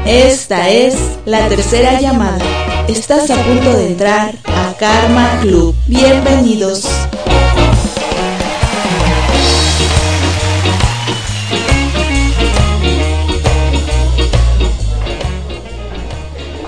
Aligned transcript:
Esta 0.06 0.70
es 0.70 0.95
la 1.24 1.48
tercera 1.48 2.01
llamada. 2.01 2.38
Estás 2.88 3.28
a 3.30 3.37
punto 3.42 3.73
de 3.73 3.88
entrar 3.88 4.37
a 4.45 4.74
Karma 4.78 5.40
Club. 5.40 5.74
Bienvenidos. 5.88 6.87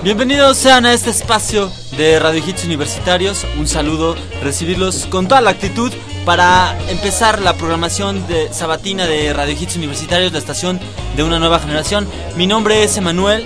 Bienvenidos 0.07 0.55
sean 0.55 0.85
a 0.85 0.93
este 0.93 1.09
espacio 1.09 1.69
de 1.97 2.17
Radio 2.17 2.41
Hits 2.41 2.63
Universitarios. 2.63 3.45
Un 3.59 3.67
saludo, 3.67 4.15
recibirlos 4.41 5.05
con 5.05 5.27
toda 5.27 5.41
la 5.41 5.49
actitud 5.49 5.91
para 6.23 6.79
empezar 6.87 7.41
la 7.41 7.55
programación 7.55 8.25
de 8.25 8.47
sabatina 8.53 9.05
de 9.05 9.33
Radio 9.33 9.57
Hits 9.59 9.75
Universitarios, 9.75 10.31
la 10.31 10.39
estación 10.39 10.79
de 11.17 11.23
una 11.23 11.39
nueva 11.39 11.59
generación. 11.59 12.07
Mi 12.37 12.47
nombre 12.47 12.85
es 12.85 12.95
Emanuel. 12.95 13.45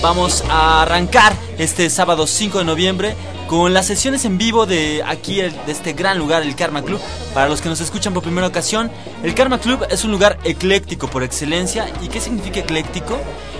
Vamos 0.00 0.44
a 0.48 0.82
arrancar 0.82 1.34
este 1.58 1.90
sábado 1.90 2.28
5 2.28 2.58
de 2.58 2.64
noviembre 2.64 3.16
con 3.48 3.74
las 3.74 3.86
sesiones 3.86 4.24
en 4.24 4.38
vivo 4.38 4.66
de 4.66 5.02
aquí, 5.04 5.40
de 5.40 5.52
este 5.66 5.94
gran 5.94 6.16
lugar, 6.16 6.42
el 6.44 6.54
Karma 6.54 6.82
Club. 6.82 7.00
Para 7.34 7.48
los 7.48 7.60
que 7.60 7.70
nos 7.70 7.80
escuchan 7.80 8.14
por 8.14 8.22
primera 8.22 8.46
ocasión, 8.46 8.88
el 9.24 9.34
Karma 9.34 9.58
Club 9.58 9.84
es 9.90 10.04
un 10.04 10.12
lugar 10.12 10.38
ecléctico 10.44 11.10
por 11.10 11.24
excelencia. 11.24 11.92
¿Y 12.00 12.06
qué 12.06 12.20
significa 12.20 12.60
ecléctico? 12.60 13.18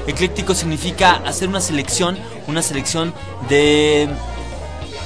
Ecléctico 0.09 0.55
significa 0.55 1.23
hacer 1.25 1.49
una 1.49 1.61
selección, 1.61 2.19
una 2.47 2.63
selección 2.63 3.15
de 3.49 4.09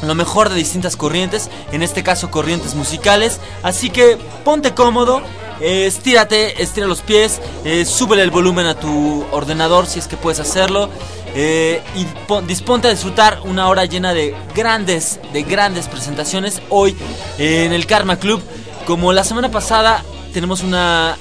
lo 0.02 0.14
mejor 0.14 0.48
de 0.48 0.54
distintas 0.56 0.96
corrientes, 0.96 1.50
en 1.72 1.82
este 1.82 2.02
caso 2.02 2.30
corrientes 2.30 2.74
musicales. 2.74 3.38
Así 3.62 3.90
que 3.90 4.16
ponte 4.44 4.74
cómodo, 4.74 5.22
estírate, 5.60 6.62
estira 6.62 6.86
los 6.86 7.02
pies, 7.02 7.40
eh, 7.64 7.84
súbele 7.84 8.22
el 8.22 8.30
volumen 8.30 8.66
a 8.66 8.74
tu 8.74 9.24
ordenador 9.30 9.86
si 9.86 9.98
es 9.98 10.06
que 10.08 10.16
puedes 10.16 10.40
hacerlo. 10.40 10.88
eh, 11.34 11.80
y 11.96 12.04
pon- 12.26 12.46
disponte 12.46 12.88
a 12.88 12.90
disfrutar 12.90 13.40
una 13.44 13.68
hora 13.70 13.86
llena 13.86 14.12
de 14.12 14.34
grandes, 14.54 15.18
de 15.32 15.42
grandes 15.44 15.88
presentaciones 15.88 16.60
hoy 16.68 16.94
eh, 17.38 17.64
en 17.64 17.72
el 17.72 17.86
Karma 17.86 18.16
Club. 18.16 18.42
Como 18.86 19.12
la 19.14 19.24
semana 19.24 19.50
pasada 19.50 20.04
tenemos 20.34 20.62
una 20.62 21.16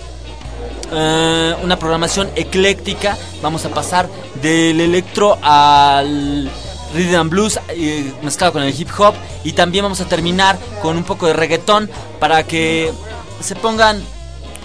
eh, 0.92 1.56
una 1.64 1.78
programación 1.78 2.30
ecléctica. 2.36 3.18
Vamos 3.42 3.66
a 3.66 3.70
pasar 3.70 4.10
del 4.42 4.80
electro 4.82 5.38
al 5.42 6.50
rhythm 6.94 7.16
and 7.16 7.30
blues 7.30 7.60
eh, 7.70 8.12
mezclado 8.22 8.54
con 8.54 8.64
el 8.64 8.80
hip 8.80 8.90
hop 8.98 9.14
y 9.44 9.54
también 9.54 9.84
vamos 9.84 10.02
a 10.02 10.06
terminar 10.06 10.58
con 10.82 10.98
un 10.98 11.04
poco 11.04 11.28
de 11.28 11.34
reggaetón 11.34 11.90
para 12.20 12.44
que 12.44 12.92
se 13.42 13.56
pongan 13.56 14.04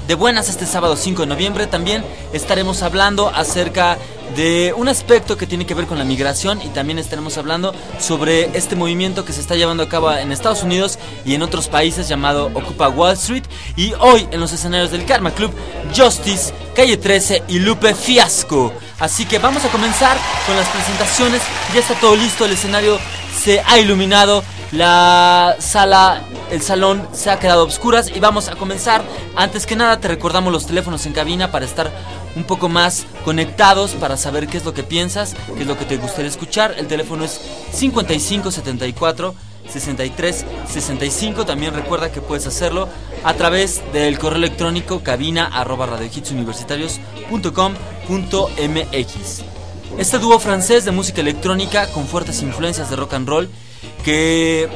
de 0.07 0.15
buenas 0.15 0.49
este 0.49 0.67
sábado 0.67 0.97
5 0.97 1.23
de 1.23 1.27
noviembre. 1.27 1.67
También 1.67 2.05
estaremos 2.33 2.83
hablando 2.83 3.29
acerca 3.29 3.99
de 4.37 4.75
un 4.77 4.89
aspecto 4.89 5.37
que 5.37 5.47
tiene 5.47 5.67
que 5.67 5.75
ver 5.75 5.87
con 5.87 5.99
la 5.99 6.05
migración 6.05 6.61
y 6.63 6.69
también 6.69 6.99
estaremos 6.99 7.39
hablando 7.39 7.75
sobre 8.01 8.57
este 8.57 8.77
movimiento 8.77 9.25
que 9.25 9.33
se 9.33 9.41
está 9.41 9.55
llevando 9.55 9.83
a 9.83 9.89
cabo 9.89 10.13
en 10.13 10.33
Estados 10.33 10.63
Unidos 10.63 10.99
y 11.25 11.35
en 11.35 11.43
otros 11.43 11.69
países 11.69 12.09
llamado 12.09 12.51
Ocupa 12.55 12.89
Wall 12.89 13.15
Street. 13.15 13.45
Y 13.77 13.93
hoy 13.95 14.29
en 14.31 14.41
los 14.41 14.53
escenarios 14.53 14.91
del 14.91 15.05
Karma 15.07 15.31
Club, 15.33 15.53
Justice, 15.97 16.53
Calle 16.75 16.97
13 16.97 17.45
y 17.49 17.59
Lupe 17.59 17.95
Fiasco. 17.95 18.73
Así 18.99 19.27
que 19.27 19.39
vamos 19.39 19.65
a 19.65 19.69
comenzar 19.69 20.17
con 20.47 20.57
las 20.57 20.69
presentaciones. 20.69 21.43
Ya 21.75 21.81
está 21.81 21.95
todo 21.95 22.17
listo, 22.17 22.45
el 22.45 22.53
escenario 22.53 22.99
se 23.43 23.61
ha 23.61 23.79
iluminado. 23.79 24.43
La 24.73 25.57
sala, 25.61 26.23
el 26.51 26.61
salón 26.61 27.07
se 27.13 27.31
ha 27.31 27.39
quedado 27.39 27.61
a 27.61 27.65
obscuras 27.65 28.11
y 28.15 28.19
vamos 28.19 28.49
a 28.49 28.57
comenzar. 28.57 29.05
Antes 29.37 29.65
que 29.65 29.77
nada 29.77 30.01
te 30.01 30.09
recordamos 30.09 30.53
los 30.53 30.67
teléfonos 30.67 31.07
en 31.07 31.13
cabina 31.13 31.53
para 31.53 31.65
estar 31.65 31.93
un 32.35 32.45
poco 32.45 32.69
más 32.69 33.07
conectados, 33.25 33.93
para 33.93 34.17
saber 34.17 34.49
qué 34.49 34.59
es 34.59 34.65
lo 34.65 34.75
que 34.75 34.83
piensas, 34.83 35.37
qué 35.57 35.63
es 35.63 35.69
lo 35.69 35.79
que 35.79 35.85
te 35.85 35.99
gustaría 35.99 36.29
escuchar. 36.29 36.75
El 36.79 36.89
teléfono 36.89 37.25
es 37.25 37.41
5574 37.73 39.35
63 39.69 40.45
65. 40.69 41.47
También 41.47 41.73
recuerda 41.73 42.11
que 42.11 42.21
puedes 42.21 42.47
hacerlo 42.47 42.89
a 43.23 43.35
través 43.35 43.83
del 43.93 44.19
correo 44.19 44.39
electrónico 44.39 45.01
cabina 45.01 45.47
arroba. 45.47 45.89
Este 49.99 50.19
dúo 50.19 50.39
francés 50.41 50.85
de 50.85 50.91
música 50.91 51.21
electrónica 51.21 51.87
con 51.93 52.07
fuertes 52.07 52.43
influencias 52.43 52.91
de 52.91 52.97
rock 52.97 53.15
and 53.15 53.29
roll 53.29 53.49
que 54.05 54.69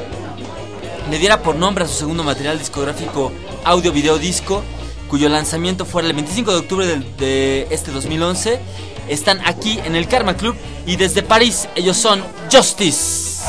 le 1.11 1.19
diera 1.19 1.43
por 1.43 1.56
nombre 1.56 1.84
a 1.84 1.88
su 1.88 1.94
segundo 1.94 2.22
material 2.25 2.59
discográfico 2.59 3.33
audio 3.65 3.93
video 3.93 4.19
disco 4.19 4.62
cuyo 5.09 5.28
lanzamiento 5.28 5.84
fue 5.84 6.03
el 6.03 6.12
25 6.12 6.53
de 6.53 6.56
octubre 6.59 6.87
del- 6.87 7.16
de 7.16 7.66
este 7.71 7.91
2011 7.91 8.60
están 9.09 9.41
aquí 9.44 9.81
en 9.84 9.97
el 9.97 10.06
Karma 10.06 10.37
Club 10.37 10.55
y 10.87 10.97
desde 10.97 11.22
París 11.22 11.69
ellos 11.75 11.97
son 11.97 12.22
Justice 12.53 13.43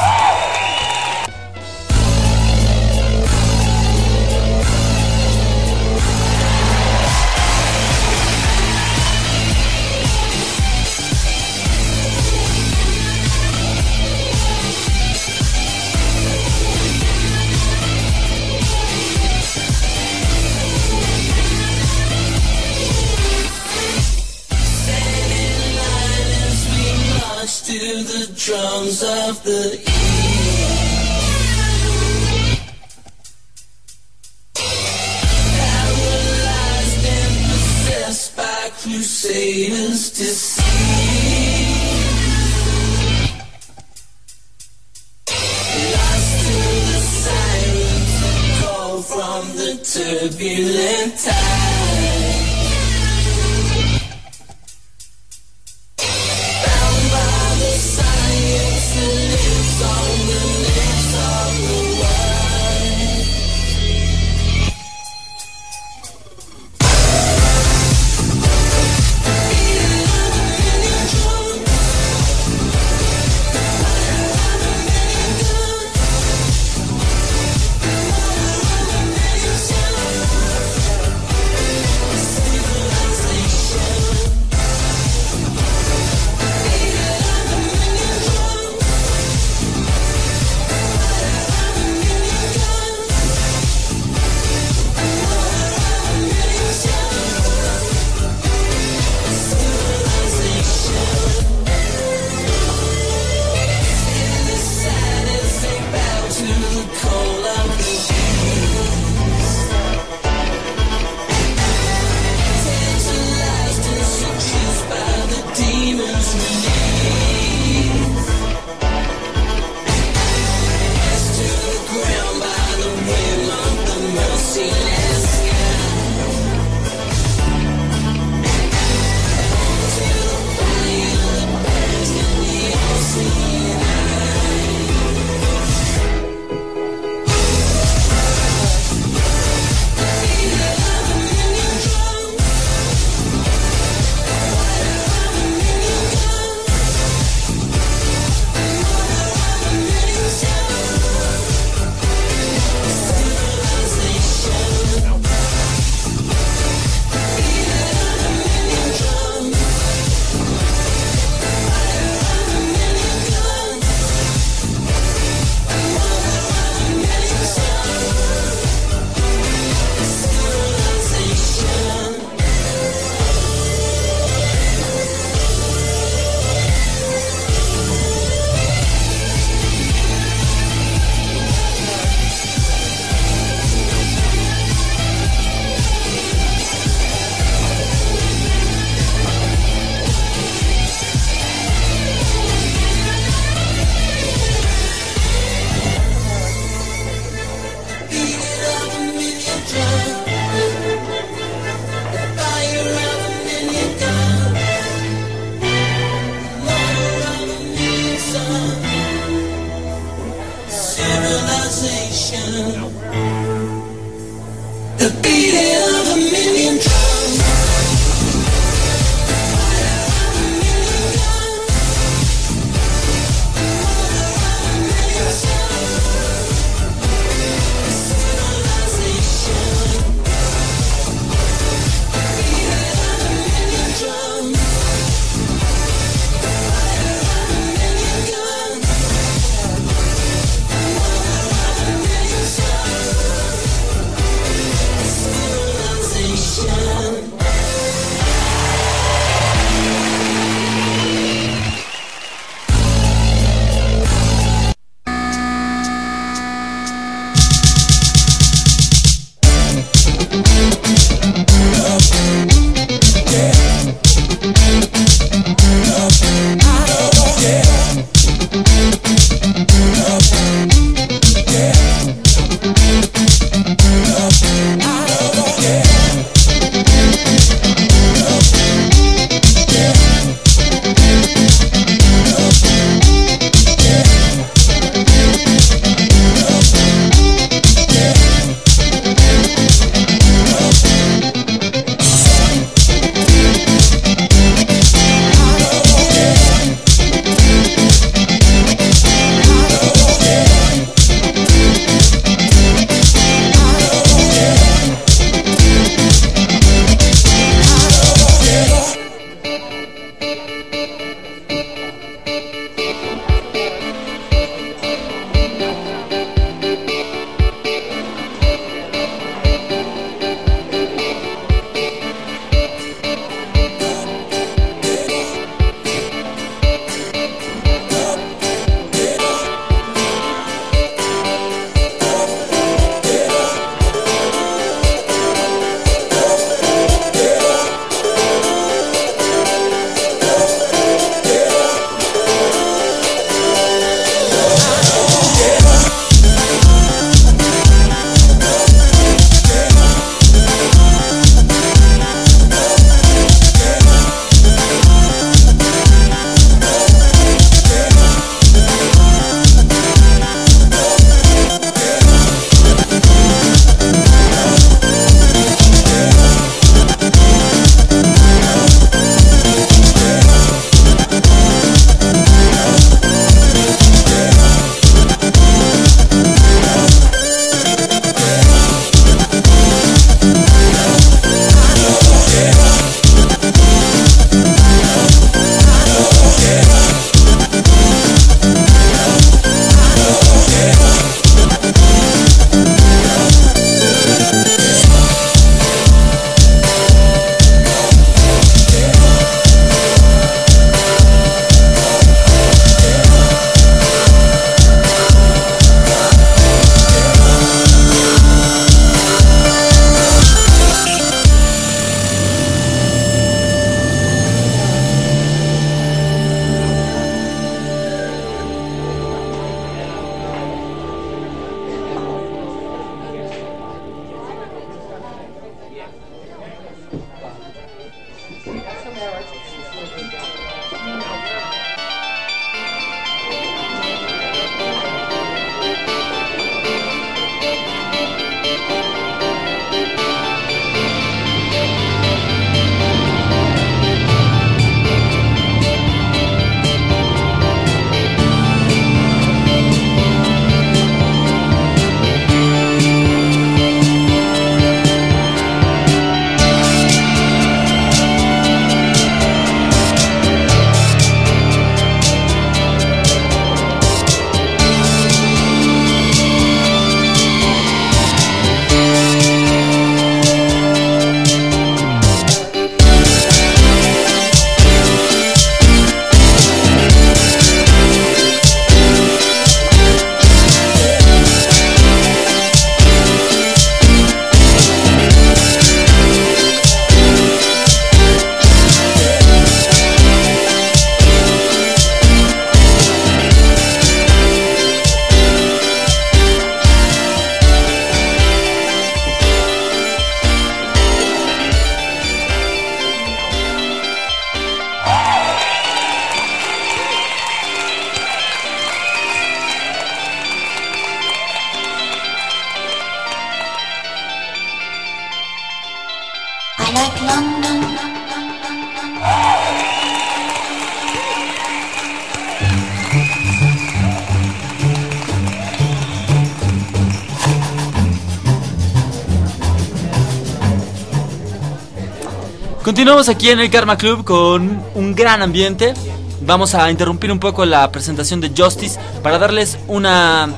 Continuamos 532.71 533.09
aquí 533.09 533.29
en 533.29 533.41
el 533.41 533.49
Karma 533.49 533.77
Club 533.77 534.05
con 534.05 534.63
un 534.75 534.95
gran 534.95 535.21
ambiente. 535.21 535.73
Vamos 536.21 536.55
a 536.55 536.71
interrumpir 536.71 537.11
un 537.11 537.19
poco 537.19 537.43
la 537.43 537.69
presentación 537.69 538.21
de 538.21 538.29
Justice 538.29 538.79
para 539.03 539.19
darles 539.19 539.59
una, 539.67 540.29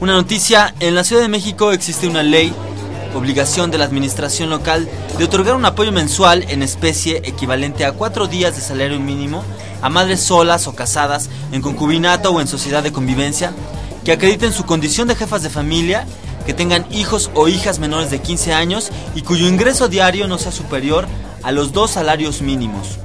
una 0.00 0.14
noticia. 0.14 0.74
En 0.80 0.96
la 0.96 1.04
Ciudad 1.04 1.22
de 1.22 1.28
México 1.28 1.70
existe 1.70 2.08
una 2.08 2.24
ley, 2.24 2.52
obligación 3.14 3.70
de 3.70 3.78
la 3.78 3.84
administración 3.84 4.50
local, 4.50 4.88
de 5.16 5.24
otorgar 5.24 5.54
un 5.54 5.64
apoyo 5.64 5.92
mensual 5.92 6.44
en 6.48 6.64
especie 6.64 7.18
equivalente 7.18 7.84
a 7.84 7.92
cuatro 7.92 8.26
días 8.26 8.56
de 8.56 8.60
salario 8.60 8.98
mínimo 8.98 9.44
a 9.80 9.88
madres 9.88 10.18
solas 10.18 10.66
o 10.66 10.74
casadas, 10.74 11.30
en 11.52 11.62
concubinato 11.62 12.32
o 12.32 12.40
en 12.40 12.48
sociedad 12.48 12.82
de 12.82 12.90
convivencia, 12.90 13.52
que 14.04 14.10
acrediten 14.10 14.52
su 14.52 14.64
condición 14.64 15.06
de 15.06 15.14
jefas 15.14 15.44
de 15.44 15.50
familia 15.50 16.04
que 16.48 16.54
tengan 16.54 16.86
hijos 16.90 17.30
o 17.34 17.46
hijas 17.46 17.78
menores 17.78 18.10
de 18.10 18.22
15 18.22 18.54
años 18.54 18.88
y 19.14 19.20
cuyo 19.20 19.46
ingreso 19.46 19.86
diario 19.86 20.26
no 20.26 20.38
sea 20.38 20.50
superior 20.50 21.06
a 21.42 21.52
los 21.52 21.72
dos 21.72 21.92
salarios 21.92 22.42
mínimos. 22.42 22.98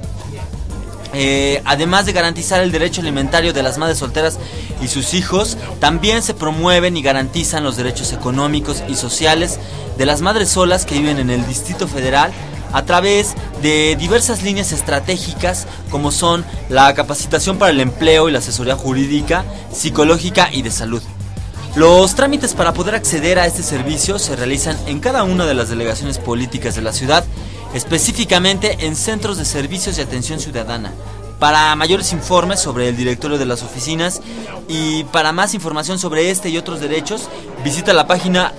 Eh, 1.16 1.62
además 1.64 2.06
de 2.06 2.12
garantizar 2.12 2.60
el 2.60 2.72
derecho 2.72 3.00
alimentario 3.00 3.52
de 3.52 3.62
las 3.62 3.78
madres 3.78 3.98
solteras 3.98 4.38
y 4.82 4.88
sus 4.88 5.14
hijos, 5.14 5.56
también 5.78 6.22
se 6.22 6.34
promueven 6.34 6.96
y 6.96 7.02
garantizan 7.02 7.62
los 7.62 7.76
derechos 7.76 8.12
económicos 8.12 8.82
y 8.88 8.96
sociales 8.96 9.60
de 9.96 10.06
las 10.06 10.22
madres 10.22 10.48
solas 10.48 10.84
que 10.84 10.98
viven 10.98 11.18
en 11.18 11.30
el 11.30 11.46
Distrito 11.46 11.86
Federal 11.86 12.32
a 12.72 12.84
través 12.84 13.34
de 13.62 13.94
diversas 13.96 14.42
líneas 14.42 14.72
estratégicas 14.72 15.68
como 15.90 16.10
son 16.10 16.44
la 16.68 16.92
capacitación 16.94 17.58
para 17.58 17.70
el 17.70 17.78
empleo 17.78 18.28
y 18.28 18.32
la 18.32 18.40
asesoría 18.40 18.74
jurídica, 18.74 19.44
psicológica 19.72 20.48
y 20.52 20.62
de 20.62 20.72
salud. 20.72 21.02
Los 21.76 22.16
trámites 22.16 22.54
para 22.54 22.72
poder 22.72 22.96
acceder 22.96 23.38
a 23.38 23.46
este 23.46 23.62
servicio 23.62 24.18
se 24.18 24.34
realizan 24.34 24.76
en 24.86 24.98
cada 24.98 25.22
una 25.22 25.46
de 25.46 25.54
las 25.54 25.68
delegaciones 25.68 26.18
políticas 26.18 26.74
de 26.74 26.82
la 26.82 26.92
ciudad, 26.92 27.24
específicamente 27.74 28.86
en 28.86 28.96
centros 28.96 29.36
de 29.36 29.44
servicios 29.44 29.98
y 29.98 30.00
atención 30.00 30.40
ciudadana. 30.40 30.94
Para 31.38 31.76
mayores 31.76 32.12
informes 32.12 32.60
sobre 32.60 32.88
el 32.88 32.96
directorio 32.96 33.36
de 33.36 33.44
las 33.44 33.62
oficinas 33.62 34.22
y 34.68 35.04
para 35.04 35.32
más 35.32 35.52
información 35.52 35.98
sobre 35.98 36.30
este 36.30 36.48
y 36.48 36.56
otros 36.56 36.80
derechos, 36.80 37.28
visita 37.62 37.92
la 37.92 38.06
página 38.06 38.54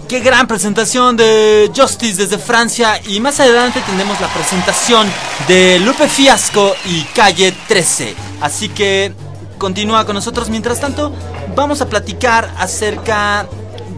Qué 0.09 0.21
gran 0.21 0.47
presentación 0.47 1.19
de 1.19 1.71
Justice 1.77 2.23
desde 2.23 2.39
Francia 2.39 2.99
y 3.07 3.21
más 3.21 3.39
adelante 3.41 3.83
tendremos 3.85 4.19
la 4.21 4.29
presentación 4.29 5.07
de 5.47 5.79
Lupe 5.81 6.09
Fiasco 6.09 6.75
y 6.87 7.03
Calle 7.15 7.53
13. 7.69 8.15
Así 8.41 8.71
que 8.71 9.13
continúa 9.59 10.07
con 10.07 10.15
nosotros. 10.15 10.49
Mientras 10.49 10.81
tanto, 10.81 11.13
vamos 11.55 11.83
a 11.83 11.89
platicar 11.91 12.51
acerca 12.59 13.47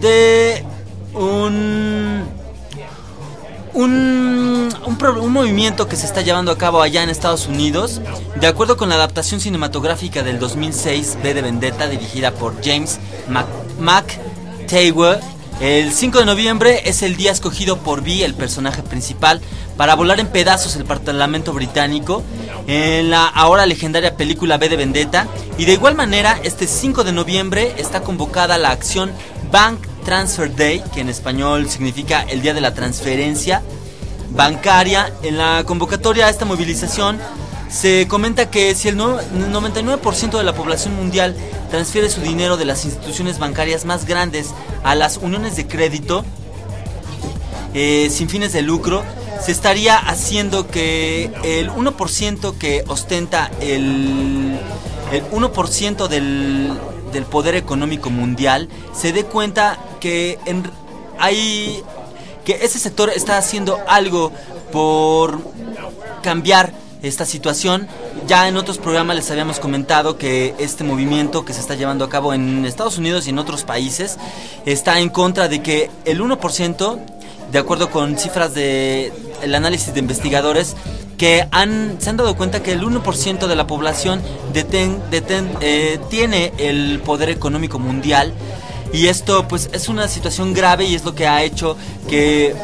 de 0.01 0.65
un 1.15 2.25
un, 3.73 4.69
un, 4.85 5.33
movimiento 5.33 5.87
que 5.87 5.95
se 5.95 6.07
está 6.07 6.23
llevando 6.23 6.51
a 6.51 6.59
cabo 6.59 6.83
allá 6.83 7.05
en 7.05 7.09
Estados 7.09 7.47
Unidos. 7.47 8.01
De 8.41 8.49
acuerdo 8.49 8.77
con 8.77 8.89
la 8.89 8.97
adaptación 8.97 9.41
cinematográfica 9.41 10.25
del 10.25 10.41
2006, 10.41 11.19
B 11.23 11.35
de 11.35 11.43
Vendetta, 11.43 11.87
dirigida 11.87 12.33
por 12.33 12.61
James 12.65 12.99
McTaggart, 13.79 15.23
el 15.61 15.93
5 15.93 16.21
de 16.21 16.25
noviembre 16.25 16.89
es 16.89 17.03
el 17.03 17.17
día 17.17 17.31
escogido 17.31 17.77
por 17.77 18.03
B, 18.03 18.25
el 18.25 18.35
personaje 18.35 18.83
principal, 18.83 19.43
para 19.77 19.95
volar 19.95 20.19
en 20.19 20.27
pedazos 20.27 20.75
el 20.77 20.87
parlamento 20.87 21.53
británico 21.53 22.23
en 22.67 23.11
la 23.11 23.27
ahora 23.27 23.67
legendaria 23.67 24.17
película 24.17 24.57
B 24.57 24.71
de 24.71 24.77
Vendetta. 24.77 25.29
Y 25.59 25.67
de 25.67 25.75
igual 25.75 25.95
manera, 25.95 26.41
este 26.43 26.67
5 26.67 27.05
de 27.05 27.13
noviembre 27.13 27.75
está 27.77 28.01
convocada 28.01 28.57
la 28.57 28.71
acción 28.71 29.13
Bank 29.53 29.81
Transfer 30.07 30.55
Day, 30.57 30.83
que 30.95 31.01
en 31.03 31.11
español 31.11 31.69
significa 31.69 32.23
el 32.23 32.41
día 32.41 32.55
de 32.55 32.63
la 32.63 32.73
transferencia 32.73 33.63
bancaria. 34.31 35.13
En 35.23 35.37
la 35.37 35.65
convocatoria 35.67 36.27
a 36.27 36.31
esta 36.31 36.47
movilización 36.47 37.19
se 37.71 38.07
comenta 38.09 38.51
que 38.51 38.75
si 38.75 38.89
el 38.89 38.97
no- 38.97 39.21
99% 39.21 40.39
de 40.39 40.45
la 40.45 40.55
población 40.55 40.97
mundial 40.97 41.37
transfiere 41.71 42.11
su 42.11 42.21
dinero 42.21 42.57
de 42.57 42.65
las 42.65 42.85
instituciones 42.85 43.39
bancarias 43.39 43.85
más 43.85 44.07
grandes 44.07 44.49
a 44.83 44.95
las 44.95 45.19
uniones 45.19 45.57
de 45.57 45.67
crédito 45.67 46.25
eh, 47.73 48.09
sin 48.11 48.29
fines 48.29 48.53
de 48.53 48.63
lucro, 48.63 49.05
se 49.41 49.53
estaría 49.53 49.97
haciendo 49.97 50.67
que 50.67 51.31
el 51.45 51.71
1% 51.71 52.59
que 52.59 52.85
ostenta 52.89 53.51
el, 53.61 54.59
el 55.13 55.25
1% 55.31 56.09
del, 56.09 56.77
poder 57.31 57.55
económico 57.55 58.11
mundial 58.11 58.69
se 58.93 59.13
dé 59.13 59.25
cuenta 59.25 59.79
que 60.01 60.39
hay 61.19 61.83
que 62.45 62.65
ese 62.65 62.79
sector 62.79 63.11
está 63.11 63.39
haciendo 63.39 63.79
algo 63.87 64.33
por 64.73 65.41
cambiar 66.23 66.73
esta 67.03 67.25
situación. 67.25 67.89
Ya 68.27 68.49
en 68.49 68.57
otros 68.57 68.79
programas 68.79 69.17
les 69.17 69.31
habíamos 69.31 69.59
comentado 69.61 70.19
que 70.19 70.55
este 70.59 70.85
movimiento 70.85 71.45
que 71.45 71.53
se 71.53 71.61
está 71.61 71.75
llevando 71.75 72.05
a 72.05 72.09
cabo 72.09 72.35
en 72.35 72.65
Estados 72.67 72.99
Unidos 72.99 73.27
y 73.27 73.31
en 73.31 73.39
otros 73.39 73.65
países 73.65 74.19
está 74.67 75.01
en 75.01 75.09
contra 75.09 75.49
de 75.49 75.63
que 75.63 75.91
el 76.05 76.21
1%, 76.21 76.99
de 77.53 77.59
acuerdo 77.59 77.91
con 77.91 78.17
cifras 78.19 78.55
de 78.55 79.13
el 79.43 79.55
análisis 79.55 79.93
de 79.95 80.01
investigadores, 80.01 80.77
que 81.17 81.47
han, 81.51 81.97
se 82.01 82.09
han 82.11 82.17
dado 82.17 82.35
cuenta 82.37 82.63
que 82.63 82.73
el 82.73 82.83
1% 82.83 83.47
de 83.47 83.57
la 83.57 83.67
población 83.67 84.23
deten- 84.55 84.99
deten- 85.11 85.51
eh, 85.61 85.99
tiene 86.09 86.53
el 86.59 87.01
poder 87.05 87.29
económico 87.29 87.79
mundial 87.79 88.33
y 88.93 89.07
esto 89.09 89.47
pues 89.47 89.69
es 89.73 89.89
una 89.89 90.09
situación 90.09 90.55
grave 90.55 90.85
y 90.87 90.95
es 90.95 91.05
lo 91.05 91.15
que 91.15 91.27
ha 91.29 91.43
hecho 91.43 91.77
que 92.09 92.55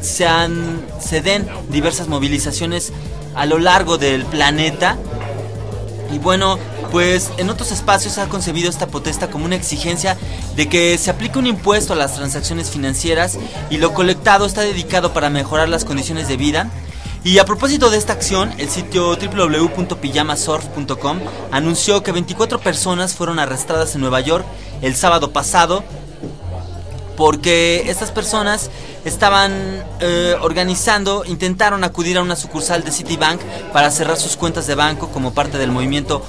se, 0.00 0.24
han, 0.26 0.84
se 1.00 1.20
den 1.20 1.48
diversas 1.68 2.06
movilizaciones 2.06 2.92
a 3.36 3.46
lo 3.46 3.58
largo 3.58 3.98
del 3.98 4.24
planeta. 4.24 4.96
Y 6.12 6.18
bueno, 6.18 6.58
pues 6.90 7.30
en 7.36 7.50
otros 7.50 7.70
espacios 7.72 8.18
ha 8.18 8.28
concebido 8.28 8.70
esta 8.70 8.86
protesta 8.86 9.28
como 9.28 9.44
una 9.44 9.56
exigencia 9.56 10.16
de 10.56 10.68
que 10.68 10.96
se 10.98 11.10
aplique 11.10 11.38
un 11.38 11.46
impuesto 11.46 11.92
a 11.92 11.96
las 11.96 12.14
transacciones 12.14 12.70
financieras 12.70 13.38
y 13.70 13.78
lo 13.78 13.92
colectado 13.92 14.46
está 14.46 14.62
dedicado 14.62 15.12
para 15.12 15.30
mejorar 15.30 15.68
las 15.68 15.84
condiciones 15.84 16.28
de 16.28 16.36
vida. 16.36 16.70
Y 17.24 17.38
a 17.38 17.44
propósito 17.44 17.90
de 17.90 17.98
esta 17.98 18.12
acción, 18.12 18.54
el 18.56 18.70
sitio 18.70 19.16
www.pijamasurf.com 19.16 21.18
anunció 21.50 22.04
que 22.04 22.12
24 22.12 22.60
personas 22.60 23.14
fueron 23.14 23.40
arrestadas 23.40 23.96
en 23.96 24.00
Nueva 24.00 24.20
York 24.20 24.46
el 24.80 24.94
sábado 24.94 25.32
pasado 25.32 25.82
porque 27.16 27.84
estas 27.88 28.10
personas 28.10 28.70
estaban 29.04 29.52
eh, 30.00 30.36
organizando, 30.40 31.24
intentaron 31.24 31.84
acudir 31.84 32.18
a 32.18 32.22
una 32.22 32.36
sucursal 32.36 32.84
de 32.84 32.92
Citibank 32.92 33.40
para 33.72 33.90
cerrar 33.90 34.16
sus 34.16 34.36
cuentas 34.36 34.66
de 34.66 34.74
banco 34.74 35.08
como 35.08 35.32
parte 35.32 35.58
del 35.58 35.72
movimiento 35.72 36.22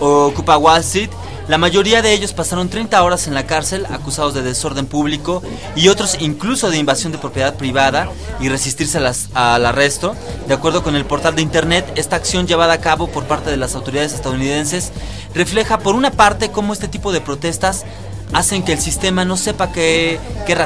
Ocupa 0.00 0.56
Wall 0.56 0.80
Street. 0.80 1.10
La 1.48 1.58
mayoría 1.58 2.00
de 2.00 2.12
ellos 2.12 2.32
pasaron 2.32 2.68
30 2.68 3.02
horas 3.02 3.26
en 3.26 3.34
la 3.34 3.44
cárcel 3.44 3.84
acusados 3.90 4.34
de 4.34 4.42
desorden 4.42 4.86
público 4.86 5.42
y 5.74 5.88
otros 5.88 6.16
incluso 6.20 6.70
de 6.70 6.78
invasión 6.78 7.10
de 7.10 7.18
propiedad 7.18 7.56
privada 7.56 8.08
y 8.38 8.48
resistirse 8.48 8.98
al 9.34 9.66
arresto. 9.66 10.14
De 10.46 10.54
acuerdo 10.54 10.84
con 10.84 10.94
el 10.94 11.04
portal 11.04 11.34
de 11.34 11.42
internet, 11.42 11.92
esta 11.96 12.14
acción 12.14 12.46
llevada 12.46 12.74
a 12.74 12.80
cabo 12.80 13.08
por 13.08 13.24
parte 13.24 13.50
de 13.50 13.56
las 13.56 13.74
autoridades 13.74 14.12
estadounidenses 14.12 14.92
refleja 15.34 15.80
por 15.80 15.96
una 15.96 16.12
parte 16.12 16.52
cómo 16.52 16.72
este 16.72 16.86
tipo 16.86 17.10
de 17.10 17.20
protestas 17.20 17.84
hacen 18.32 18.62
que 18.62 18.72
el 18.72 18.80
sistema 18.80 19.24
no 19.24 19.36
sepa 19.36 19.72
qué, 19.72 20.18
qué, 20.46 20.56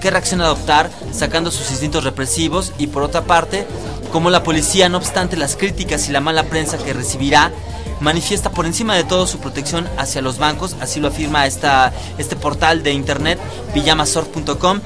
qué 0.00 0.10
reacción 0.10 0.40
adoptar, 0.40 0.90
sacando 1.12 1.50
sus 1.50 1.70
instintos 1.70 2.04
represivos, 2.04 2.72
y 2.78 2.86
por 2.88 3.02
otra 3.02 3.22
parte, 3.22 3.66
como 4.12 4.30
la 4.30 4.42
policía, 4.42 4.88
no 4.88 4.98
obstante 4.98 5.36
las 5.36 5.56
críticas 5.56 6.08
y 6.08 6.12
la 6.12 6.20
mala 6.20 6.44
prensa 6.44 6.78
que 6.78 6.92
recibirá, 6.92 7.52
manifiesta 8.00 8.50
por 8.50 8.66
encima 8.66 8.96
de 8.96 9.04
todo 9.04 9.26
su 9.26 9.38
protección 9.38 9.88
hacia 9.98 10.22
los 10.22 10.38
bancos, 10.38 10.76
así 10.80 11.00
lo 11.00 11.08
afirma 11.08 11.46
esta, 11.46 11.92
este 12.18 12.36
portal 12.36 12.82
de 12.82 12.92
internet, 12.92 13.38
pijamasurf.com. 13.74 14.80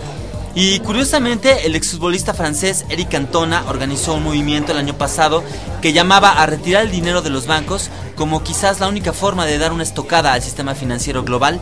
Y 0.57 0.79
curiosamente, 0.81 1.67
el 1.67 1.75
exfutbolista 1.75 2.33
francés 2.33 2.85
Eric 2.89 3.11
Cantona 3.11 3.65
organizó 3.69 4.15
un 4.15 4.23
movimiento 4.23 4.71
el 4.71 4.79
año 4.79 4.97
pasado 4.97 5.43
que 5.83 5.93
llamaba 5.93 6.31
a 6.31 6.47
retirar 6.47 6.85
el 6.85 6.93
dinero 6.93 7.23
de 7.23 7.31
los 7.31 7.47
bancos 7.47 7.91
como 8.15 8.45
quizás 8.45 8.79
la 8.79 8.87
única 8.87 9.13
forma 9.13 9.47
de 9.47 9.59
dar 9.59 9.73
una 9.73 9.83
estocada 9.83 10.33
al 10.33 10.43
sistema 10.43 10.77
financiero 10.77 11.25
global. 11.25 11.61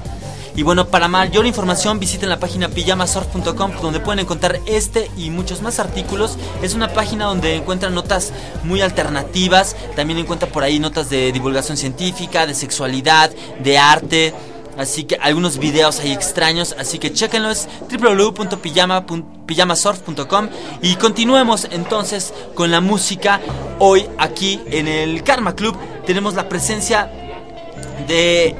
Y 0.55 0.63
bueno, 0.63 0.89
para 0.89 1.09
mayor 1.09 1.47
información 1.47 1.99
visiten 1.99 2.29
la 2.29 2.39
página 2.39 2.69
pijamasurf.com 2.69 3.73
donde 3.81 4.01
pueden 4.01 4.21
encontrar 4.21 4.61
este 4.67 5.11
y 5.17 5.31
muchos 5.31 5.63
más 5.63 5.79
artículos. 5.79 6.37
Es 6.63 6.75
una 6.75 6.93
página 6.93 7.25
donde 7.25 7.57
encuentran 7.57 7.95
notas 7.95 8.35
muy 8.63 8.83
alternativas, 8.83 9.75
también 9.97 10.19
encuentran 10.19 10.53
por 10.53 10.63
ahí 10.63 10.79
notas 10.79 11.09
de 11.09 11.33
divulgación 11.33 11.79
científica, 11.79 12.47
de 12.47 12.53
sexualidad, 12.55 13.31
de 13.63 13.79
arte. 13.79 14.35
Así 14.77 15.05
que 15.05 15.15
algunos 15.17 15.57
videos 15.59 16.01
ahí 16.01 16.13
extraños, 16.13 16.77
así 16.79 16.99
que 16.99 17.11
chequenlo 17.13 17.51
es 17.51 17.69
www.pijamasurf.com 17.91 20.49
y 20.81 20.97
continuemos 20.97 21.69
entonces 21.71 22.33
con 22.55 22.71
la 22.71 22.81
música. 22.81 23.43
Hoy 23.79 24.07
aquí 24.19 24.63
en 24.67 24.89
el 24.89 25.23
Karma 25.25 25.55
Club 25.55 25.77
tenemos 26.07 26.33
la 26.35 26.49
presencia 26.49 27.22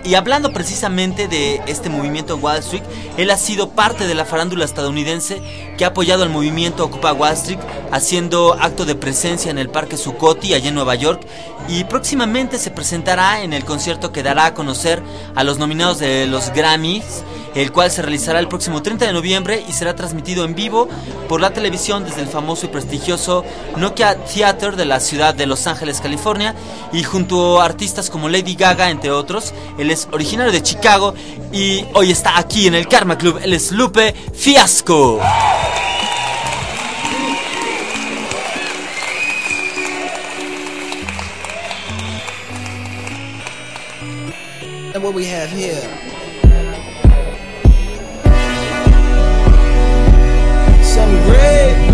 y 0.05 0.15
hablando 0.15 0.53
precisamente 0.53 1.29
de 1.29 1.61
este 1.67 1.89
movimiento 1.89 2.37
Wall 2.37 2.59
Street, 2.59 2.83
él 3.17 3.31
ha 3.31 3.37
sido 3.37 3.71
parte 3.71 4.07
de 4.07 4.15
la 4.15 4.25
farándula 4.25 4.65
estadounidense 4.65 5.41
que 5.77 5.85
ha 5.85 5.89
apoyado 5.89 6.23
al 6.23 6.31
movimiento 6.31 6.85
Ocupa 6.85 7.13
Wall 7.13 7.35
Street, 7.35 7.59
haciendo 7.91 8.55
acto 8.55 8.85
de 8.85 8.95
presencia 8.95 9.51
en 9.51 9.59
el 9.59 9.69
Parque 9.69 9.97
Zuccotti 9.97 10.55
allá 10.55 10.69
en 10.69 10.75
Nueva 10.75 10.95
York 10.95 11.23
y 11.69 11.85
próximamente 11.85 12.59
se 12.59 12.71
presentará 12.71 13.43
en 13.43 13.53
el 13.53 13.65
concierto 13.65 14.13
que 14.13 14.23
dará 14.23 14.47
a 14.47 14.55
conocer 14.55 15.03
a 15.35 15.45
los 15.45 15.59
nominados 15.59 15.99
de 15.99 16.27
los 16.27 16.53
Grammys, 16.53 17.23
el 17.55 17.73
cual 17.73 17.91
se 17.91 18.03
realizará 18.03 18.39
el 18.39 18.49
próximo 18.49 18.83
30 18.83 19.07
de 19.07 19.13
noviembre 19.13 19.65
y 19.69 19.73
será 19.73 19.95
transmitido 19.95 20.45
en 20.45 20.55
vivo 20.55 20.89
por 21.29 21.41
la 21.41 21.53
televisión 21.53 22.05
desde 22.05 22.23
el 22.23 22.29
famoso 22.29 22.67
y 22.67 22.69
prestigioso 22.69 23.45
Nokia 23.77 24.17
Theater 24.25 24.77
de 24.77 24.85
la 24.85 25.01
ciudad 25.01 25.35
de 25.35 25.47
Los 25.47 25.67
Ángeles, 25.67 26.01
California, 26.01 26.55
y 26.93 27.03
junto 27.03 27.61
a 27.61 27.65
artistas 27.65 28.11
como 28.11 28.29
Lady 28.29 28.55
Gaga, 28.55 28.91
entre 28.91 29.11
otros. 29.11 29.53
Él 29.79 29.91
es 29.91 30.09
originario 30.13 30.53
de 30.53 30.63
Chicago 30.63 31.15
y 31.53 31.85
hoy 31.95 32.11
está 32.11 32.39
aquí 32.39 32.67
en 32.67 32.75
el 32.75 32.89
Karma 32.89 33.19
Club. 33.19 33.41
Él 33.43 33.53
es 33.53 33.73
Lupe 33.73 34.15
Fiasco. 34.35 35.21
What 45.03 45.15
we 45.15 45.27
have 45.27 45.51
here. 45.51 46.12
I'm 50.95 51.25
great. 51.25 51.92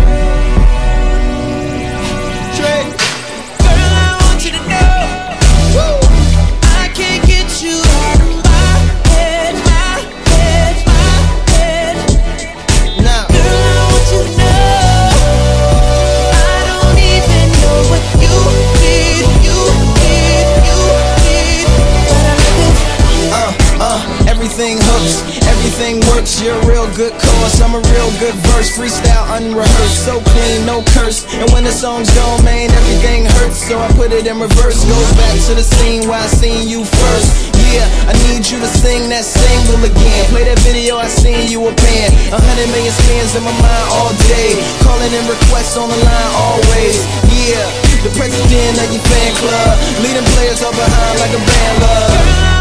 Curse. 30.95 31.25
And 31.39 31.49
when 31.51 31.63
the 31.63 31.71
song's 31.71 32.09
gone, 32.15 32.43
man, 32.43 32.71
everything 32.71 33.25
hurts. 33.39 33.59
So 33.63 33.79
I 33.79 33.87
put 33.93 34.11
it 34.11 34.27
in 34.27 34.39
reverse. 34.39 34.83
Go 34.85 34.99
back 35.15 35.35
to 35.47 35.53
the 35.55 35.63
scene 35.63 36.07
where 36.07 36.19
I 36.19 36.27
seen 36.27 36.67
you 36.67 36.85
first. 36.85 37.55
Yeah, 37.69 37.85
I 38.09 38.13
need 38.25 38.49
you 38.49 38.57
to 38.57 38.69
sing 38.81 39.09
that 39.13 39.21
single 39.21 39.77
again. 39.85 40.23
Play 40.33 40.43
that 40.49 40.57
video 40.65 40.97
I 40.97 41.07
seen 41.07 41.49
you 41.51 41.69
a 41.69 41.73
pan. 41.73 42.09
A 42.33 42.39
hundred 42.41 42.69
million 42.73 42.93
spins 43.05 43.37
in 43.37 43.43
my 43.45 43.53
mind 43.53 43.85
all 43.93 44.09
day. 44.25 44.57
Calling 44.81 45.13
in 45.13 45.23
requests 45.29 45.77
on 45.77 45.89
the 45.89 45.99
line 46.01 46.31
always. 46.33 46.97
Yeah, 47.29 47.65
the 48.01 48.11
president 48.17 48.81
of 48.81 48.89
your 48.89 49.03
fan 49.05 49.31
club. 49.37 49.73
Leading 50.01 50.25
players 50.33 50.65
all 50.65 50.73
behind 50.73 51.15
like 51.21 51.33
a 51.33 51.41
band 51.41 51.75
love. 51.85 52.58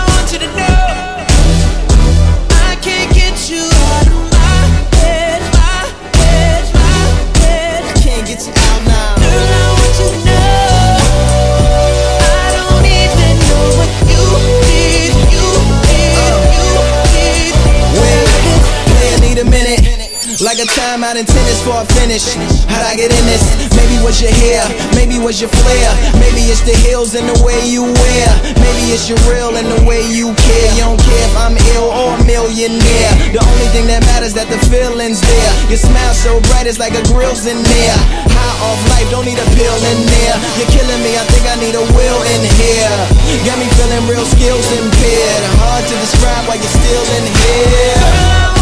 Like 20.39 20.63
a 20.63 20.71
timeout 20.71 21.19
in 21.19 21.27
tennis 21.27 21.59
for 21.67 21.75
a 21.75 21.87
finish. 21.99 22.39
How'd 22.71 22.87
I 22.87 22.95
get 22.95 23.11
in 23.11 23.25
this? 23.27 23.43
Maybe 23.75 23.99
was 24.07 24.23
your 24.23 24.31
hair, 24.31 24.63
maybe 24.95 25.19
was 25.19 25.43
your 25.43 25.51
flair. 25.51 25.91
Maybe 26.23 26.47
it's 26.47 26.63
the 26.63 26.79
heels 26.87 27.19
and 27.19 27.27
the 27.27 27.35
way 27.43 27.59
you 27.67 27.83
wear. 27.83 28.29
Maybe 28.55 28.95
it's 28.95 29.11
your 29.11 29.19
real 29.27 29.59
and 29.59 29.67
the 29.67 29.83
way 29.83 29.99
you 30.07 30.31
care. 30.39 30.71
You 30.79 30.95
don't 30.95 31.03
care 31.03 31.25
if 31.27 31.35
I'm 31.35 31.59
ill 31.75 31.91
or 31.91 32.15
a 32.15 32.23
millionaire. 32.23 33.13
The 33.35 33.43
only 33.43 33.69
thing 33.75 33.91
that 33.91 34.07
matters 34.07 34.31
that 34.39 34.47
the 34.47 34.63
feeling's 34.71 35.19
there. 35.19 35.53
Your 35.75 35.83
smile 35.83 36.15
so 36.15 36.39
bright, 36.55 36.71
it's 36.71 36.79
like 36.79 36.95
a 36.95 37.03
grill's 37.11 37.51
in 37.51 37.59
there. 37.59 37.99
High 38.31 38.57
off 38.63 38.79
life, 38.95 39.11
don't 39.11 39.27
need 39.27 39.43
a 39.43 39.49
pill 39.59 39.79
in 39.91 39.99
there. 40.07 40.37
You're 40.55 40.71
killing 40.71 41.03
me, 41.03 41.19
I 41.19 41.27
think 41.35 41.51
I 41.51 41.59
need 41.59 41.75
a 41.75 41.83
will 41.83 42.21
in 42.39 42.43
here. 42.63 42.95
Got 43.43 43.59
me 43.59 43.67
feeling 43.75 44.07
real 44.07 44.27
skills 44.39 44.71
impaired. 44.71 45.43
Hard 45.59 45.83
to 45.83 45.95
describe 45.99 46.47
why 46.47 46.63
you're 46.63 46.77
still 46.79 47.07
in 47.19 47.27
here. 47.27 48.58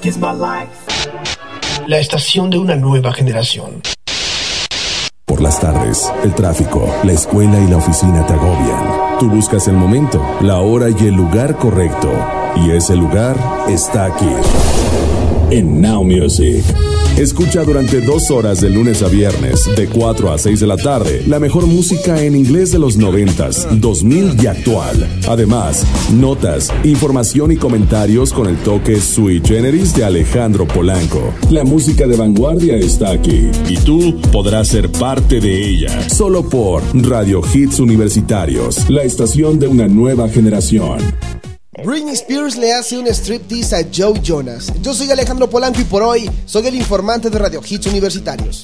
Music 0.00 0.06
is 0.06 0.18
my 0.18 0.32
life. 0.32 0.70
La 1.86 1.98
estación 1.98 2.50
de 2.50 2.58
una 2.58 2.76
nueva 2.76 3.12
generación. 3.12 3.82
Por 5.24 5.40
las 5.40 5.60
tardes, 5.60 6.12
el 6.24 6.34
tráfico, 6.34 6.86
la 7.04 7.12
escuela 7.12 7.58
y 7.60 7.68
la 7.68 7.76
oficina 7.76 8.26
te 8.26 8.34
agobian. 8.34 9.18
Tú 9.18 9.28
buscas 9.28 9.68
el 9.68 9.74
momento, 9.74 10.22
la 10.42 10.60
hora 10.60 10.90
y 10.90 11.06
el 11.06 11.14
lugar 11.14 11.56
correcto. 11.56 12.10
Y 12.56 12.70
ese 12.70 12.96
lugar 12.96 13.36
está 13.68 14.06
aquí. 14.06 14.30
En 15.50 15.80
Now 15.80 16.04
Music. 16.04 16.64
Escucha 17.20 17.64
durante 17.64 18.00
dos 18.00 18.30
horas 18.30 18.62
de 18.62 18.70
lunes 18.70 19.02
a 19.02 19.08
viernes, 19.08 19.68
de 19.76 19.88
4 19.88 20.32
a 20.32 20.38
6 20.38 20.58
de 20.58 20.66
la 20.66 20.78
tarde, 20.78 21.22
la 21.26 21.38
mejor 21.38 21.66
música 21.66 22.24
en 22.24 22.34
inglés 22.34 22.72
de 22.72 22.78
los 22.78 22.98
90s, 22.98 23.78
2000 23.78 24.42
y 24.42 24.46
actual. 24.46 25.06
Además, 25.28 25.84
notas, 26.14 26.72
información 26.82 27.52
y 27.52 27.58
comentarios 27.58 28.32
con 28.32 28.48
el 28.48 28.56
toque 28.56 29.02
sui 29.02 29.42
generis 29.44 29.94
de 29.94 30.04
Alejandro 30.04 30.66
Polanco. 30.66 31.34
La 31.50 31.62
música 31.62 32.06
de 32.06 32.16
vanguardia 32.16 32.76
está 32.76 33.10
aquí 33.10 33.50
y 33.68 33.76
tú 33.76 34.18
podrás 34.32 34.68
ser 34.68 34.90
parte 34.90 35.40
de 35.40 35.62
ella. 35.62 36.08
Solo 36.08 36.48
por 36.48 36.82
Radio 36.94 37.42
Hits 37.52 37.80
Universitarios, 37.80 38.88
la 38.88 39.02
estación 39.02 39.58
de 39.58 39.68
una 39.68 39.88
nueva 39.88 40.26
generación. 40.30 41.00
Britney 41.84 42.14
Spears 42.14 42.56
le 42.56 42.72
hace 42.74 42.98
un 42.98 43.06
striptease 43.06 43.74
a 43.74 43.86
Joe 43.94 44.20
Jonas. 44.22 44.72
Yo 44.82 44.92
soy 44.92 45.10
Alejandro 45.10 45.48
Polanco 45.48 45.80
y 45.80 45.84
por 45.84 46.02
hoy 46.02 46.30
soy 46.44 46.66
el 46.66 46.74
informante 46.74 47.30
de 47.30 47.38
Radio 47.38 47.62
Hits 47.66 47.86
Universitarios. 47.86 48.62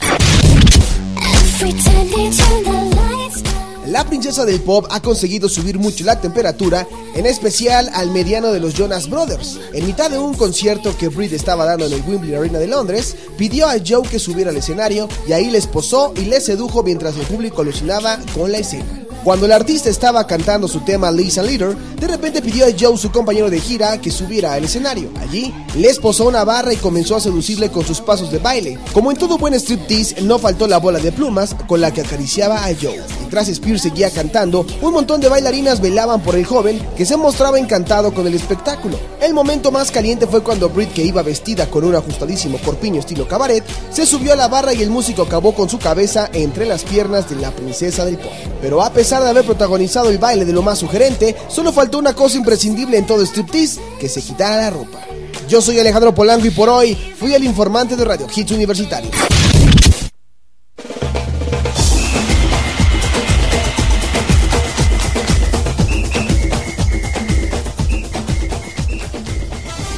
La 3.87 4.05
princesa 4.05 4.45
del 4.45 4.61
pop 4.61 4.87
ha 4.91 5.01
conseguido 5.01 5.49
subir 5.49 5.79
mucho 5.79 6.05
la 6.05 6.21
temperatura, 6.21 6.87
en 7.15 7.25
especial 7.25 7.89
al 7.95 8.11
mediano 8.11 8.53
de 8.53 8.61
los 8.61 8.75
Jonas 8.75 9.09
Brothers. 9.09 9.61
En 9.73 9.87
mitad 9.87 10.11
de 10.11 10.19
un 10.19 10.35
concierto 10.35 10.95
que 10.99 11.09
Britney 11.09 11.37
estaba 11.37 11.65
dando 11.65 11.87
en 11.87 11.93
el 11.93 12.03
Wembley 12.03 12.35
Arena 12.35 12.59
de 12.59 12.67
Londres, 12.67 13.17
pidió 13.39 13.67
a 13.67 13.77
Joe 13.85 14.07
que 14.07 14.19
subiera 14.19 14.51
al 14.51 14.57
escenario 14.57 15.09
y 15.27 15.33
ahí 15.33 15.51
le 15.51 15.59
esposó 15.59 16.13
y 16.17 16.27
le 16.27 16.41
sedujo 16.41 16.83
mientras 16.83 17.17
el 17.17 17.27
público 17.27 17.63
alucinaba 17.63 18.19
con 18.35 18.53
la 18.53 18.59
escena. 18.59 19.06
Cuando 19.27 19.47
el 19.47 19.51
artista 19.51 19.91
estaba 19.91 20.25
cantando 20.25 20.69
su 20.69 20.83
tema 20.83 21.11
Lisa 21.11 21.43
Leader, 21.43 21.77
de 21.77 22.07
repente 22.07 22.41
pidió 22.41 22.65
a 22.65 22.69
Joe, 22.79 22.97
su 22.97 23.11
compañero 23.11 23.51
de 23.51 23.59
gira, 23.59 24.01
que 24.01 24.13
subiera 24.13 24.53
al 24.53 24.63
escenario. 24.63 25.11
Allí, 25.17 25.53
le 25.75 25.89
esposó 25.89 26.29
una 26.29 26.45
barra 26.45 26.73
y 26.73 26.77
comenzó 26.77 27.17
a 27.17 27.21
seducirle 27.21 27.73
con 27.73 27.85
sus 27.85 28.01
pasos 28.01 28.31
de 28.31 28.39
baile. 28.39 28.79
Como 28.93 29.11
en 29.11 29.17
todo 29.17 29.37
buen 29.37 29.55
striptease, 29.55 30.23
no 30.23 30.39
faltó 30.39 30.69
la 30.69 30.79
bola 30.79 31.01
de 31.01 31.11
plumas 31.11 31.57
con 31.67 31.81
la 31.81 31.93
que 31.93 32.03
acariciaba 32.03 32.65
a 32.65 32.73
Joe. 32.81 33.03
Mientras 33.19 33.49
Spears 33.49 33.83
seguía 33.83 34.11
cantando, 34.11 34.65
un 34.81 34.93
montón 34.93 35.21
de 35.21 35.29
bailarinas 35.29 35.81
velaban 35.81 36.21
por 36.23 36.37
el 36.37 36.47
joven 36.47 36.81
que 36.97 37.05
se 37.05 37.17
mostraba 37.17 37.59
encantado 37.59 38.15
con 38.15 38.29
el 38.29 38.35
espectáculo. 38.35 38.97
El 39.21 39.35
momento 39.35 39.73
más 39.73 39.91
caliente 39.91 40.29
fue 40.29 40.45
cuando 40.45 40.69
Brit, 40.69 40.93
que 40.93 41.03
iba 41.03 41.23
vestida 41.23 41.69
con 41.69 41.83
un 41.83 41.97
ajustadísimo 41.97 42.59
corpiño 42.59 43.01
estilo 43.01 43.27
cabaret, 43.27 43.65
se 43.91 44.07
subió 44.07 44.35
a 44.35 44.37
la 44.37 44.47
barra 44.47 44.73
y 44.73 44.83
el 44.83 44.91
músico 44.91 45.23
acabó 45.23 45.53
con 45.53 45.69
su 45.69 45.81
cabeza 45.81 46.31
entre 46.33 46.65
las 46.67 46.85
piernas 46.85 47.29
de 47.29 47.35
la 47.35 47.51
princesa 47.51 48.05
del 48.05 48.19
pop. 48.19 48.31
Pero 48.63 48.81
a 48.85 48.93
pesar 48.93 49.16
de 49.25 49.31
haber 49.31 49.45
protagonizado 49.45 50.11
el 50.11 50.19
baile 50.19 50.45
de 50.45 50.53
lo 50.53 50.63
más 50.63 50.79
sugerente, 50.79 51.37
solo 51.49 51.73
faltó 51.73 51.99
una 51.99 52.15
cosa 52.15 52.37
imprescindible 52.37 52.99
en 52.99 53.07
todo 53.07 53.25
striptease, 53.25 53.81
que 53.99 54.09
se 54.09 54.23
quitara 54.23 54.57
la 54.57 54.71
ropa. 54.71 55.01
Yo 55.49 55.61
soy 55.61 55.79
Alejandro 55.79 56.15
Polanco 56.15 56.47
y 56.47 56.51
por 56.51 56.69
hoy 56.69 56.95
fui 57.19 57.35
el 57.35 57.45
informante 57.45 57.97
de 57.97 58.05
Radio 58.05 58.27
Hits 58.35 58.51
Universitario. 58.53 59.11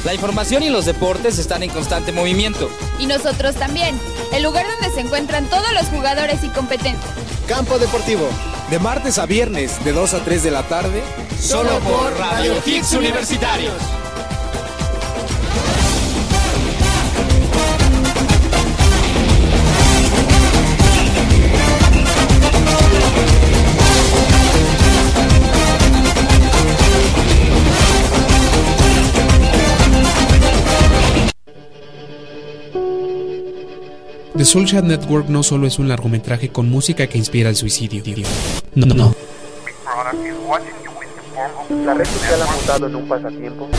La 0.09 0.15
información 0.15 0.63
y 0.63 0.69
los 0.69 0.85
deportes 0.85 1.37
están 1.37 1.61
en 1.61 1.69
constante 1.69 2.11
movimiento. 2.11 2.67
Y 2.97 3.05
nosotros 3.05 3.53
también, 3.53 3.95
el 4.33 4.41
lugar 4.41 4.65
donde 4.65 4.95
se 4.95 5.01
encuentran 5.01 5.47
todos 5.51 5.71
los 5.73 5.85
jugadores 5.89 6.43
y 6.43 6.47
competentes. 6.47 7.05
Campo 7.47 7.77
Deportivo, 7.77 8.27
de 8.69 8.79
martes 8.79 9.17
a 9.17 9.25
viernes, 9.25 9.83
de 9.83 9.93
2 9.93 10.13
a 10.13 10.23
3 10.23 10.43
de 10.43 10.51
la 10.51 10.63
tarde, 10.63 11.01
Solo 11.39 11.79
por 11.79 12.17
Radio 12.17 12.53
Hits 12.65 12.93
Universitarios. 12.93 13.98
Soulshad 34.49 34.81
Network 34.81 35.29
no 35.29 35.43
solo 35.43 35.67
es 35.67 35.77
un 35.77 35.87
largometraje 35.89 36.49
con 36.49 36.67
música 36.71 37.05
que 37.05 37.19
inspira 37.19 37.51
el 37.51 37.55
suicidio. 37.55 38.01
No, 38.73 38.87
no. 38.95 39.15
La 41.85 41.93
red 41.93 42.05
social 42.05 42.41
ha 42.41 42.51
mutado 42.55 42.87
en 42.87 42.95
un 42.95 43.07
pasatiempo. 43.07 43.69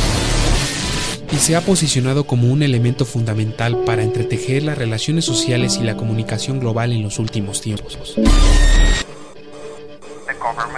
Y 1.33 1.37
se 1.39 1.57
ha 1.57 1.61
posicionado 1.63 2.23
como 2.23 2.53
un 2.53 2.63
elemento 2.63 3.05
fundamental 3.05 3.79
para 3.85 4.05
entretejer 4.05 4.63
las 4.63 4.79
relaciones 4.79 5.25
sociales 5.25 5.77
y 5.77 5.83
la 5.83 5.97
comunicación 5.97 6.61
global 6.61 6.93
en 6.93 7.03
los 7.03 7.19
últimos 7.19 7.61
tiempos. 7.61 8.17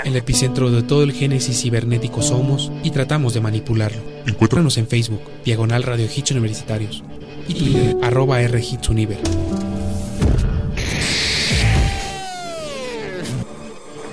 El 0.05 0.17
epicentro 0.17 0.71
de 0.71 0.85
todo 0.85 1.03
el 1.03 1.13
génesis 1.13 1.61
cibernético 1.61 2.23
somos 2.23 2.73
y 2.83 2.93
tratamos 2.93 3.35
de 3.35 3.43
manipularlo. 3.43 4.01
Encuéntranos 4.25 4.79
en 4.79 4.89
Facebook, 4.89 5.21
Diagonal 5.45 5.83
Radio 5.83 6.07
Hits 6.07 6.31
Universitarios 6.31 7.05
y 7.47 7.53
Twitter, 7.53 7.97
arroba 8.01 8.41
R 8.41 8.59
Hits 8.59 8.89
Univer. 8.89 9.19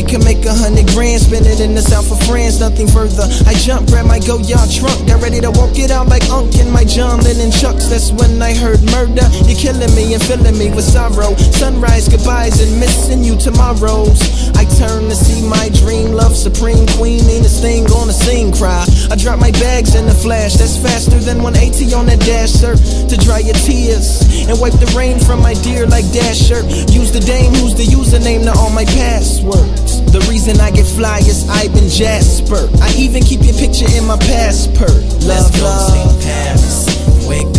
Can 0.09 0.25
make 0.25 0.45
a 0.49 0.55
hundred 0.55 0.89
grand. 0.97 1.21
Spend 1.21 1.45
it 1.47 1.61
in 1.61 1.75
the 1.75 1.85
south 1.85 2.11
of 2.11 2.19
France, 2.25 2.59
nothing 2.59 2.89
further. 2.89 3.29
I 3.45 3.53
jump, 3.61 3.89
grab 3.93 4.07
my 4.07 4.19
go 4.19 4.41
yard 4.41 4.73
trunk, 4.73 4.97
got 5.07 5.21
ready 5.21 5.41
to 5.45 5.53
walk 5.53 5.77
it 5.77 5.93
out 5.93 6.09
like 6.09 6.25
Unk 6.33 6.57
in 6.57 6.73
my 6.73 6.85
John 6.85 7.21
Lennon 7.21 7.53
chucks. 7.53 7.93
That's 7.93 8.11
when 8.11 8.41
I 8.41 8.57
heard 8.57 8.81
murder. 8.97 9.29
You're 9.45 9.61
killing 9.61 9.93
me 9.93 10.17
and 10.17 10.23
filling 10.25 10.57
me 10.57 10.73
with 10.73 10.89
sorrow. 10.89 11.37
Sunrise 11.61 12.09
goodbyes 12.09 12.65
and 12.65 12.81
missing 12.81 13.23
you 13.23 13.37
tomorrows. 13.37 14.49
I 14.57 14.65
turn 14.81 15.13
to 15.13 15.17
see 15.17 15.45
my 15.45 15.69
dream, 15.85 16.17
love 16.17 16.35
supreme 16.35 16.89
queen, 16.97 17.21
meanest 17.29 17.61
thing 17.61 17.85
on 17.93 18.09
the 18.09 18.17
scene. 18.17 18.51
Cry. 18.53 18.89
I 19.13 19.17
drop 19.17 19.39
my 19.39 19.53
bags 19.61 19.95
in 19.95 20.07
the 20.07 20.17
flash. 20.17 20.55
That's 20.55 20.81
faster 20.81 21.21
than 21.21 21.43
180 21.43 21.93
on 21.95 22.07
that 22.07 22.21
dash, 22.25 22.51
sir. 22.57 22.75
To 22.75 23.17
dry 23.21 23.45
your 23.45 23.59
tears 23.61 24.25
and 24.49 24.59
wipe 24.61 24.73
the 24.81 24.91
rain 24.97 25.21
from 25.21 25.41
my 25.41 25.55
dear 25.63 25.87
like 25.87 26.09
Dasher. 26.11 26.65
Use 26.89 27.13
the 27.13 27.21
dame, 27.21 27.53
who's 27.61 27.75
the 27.75 27.85
username 27.85 28.45
to 28.45 28.53
all 28.59 28.71
my 28.71 28.85
passwords. 28.85 30.01
The 30.11 30.25
reason 30.29 30.59
I 30.61 30.71
get 30.71 30.87
fly 30.87 31.19
is 31.19 31.49
Ivan 31.49 31.89
Jasper. 31.89 32.69
I 32.81 32.89
even 32.97 33.23
keep 33.23 33.45
your 33.45 33.55
picture 33.55 33.87
in 33.93 34.07
my 34.07 34.17
passport. 34.17 35.05
Love, 35.29 35.53
love. 35.61 36.23
Paris. 36.25 36.89
Wake 37.29 37.58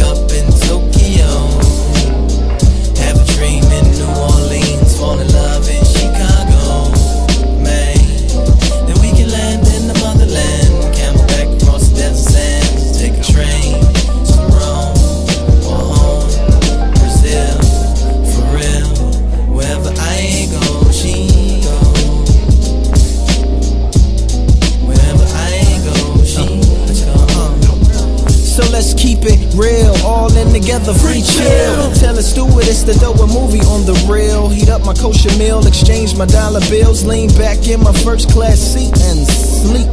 together, 30.80 30.98
free 31.00 31.22
chill. 31.22 31.92
Tell 31.94 32.14
the 32.14 32.24
stewardess 32.24 32.84
to 32.84 32.94
throw 32.94 33.14
a 33.14 33.28
movie 33.28 33.62
on 33.68 33.86
the 33.86 33.94
rail. 34.10 34.50
Heat 34.50 34.70
up 34.70 34.86
my 34.86 34.94
kosher 34.94 35.36
meal, 35.38 35.66
exchange 35.66 36.16
my 36.16 36.26
dollar 36.26 36.62
bills, 36.70 37.06
lean 37.06 37.30
back 37.38 37.68
in 37.68 37.82
my 37.82 37.94
first 38.04 38.30
class 38.30 38.60
seat 38.60 38.94
and 39.10 39.28
sleep. 39.28 39.90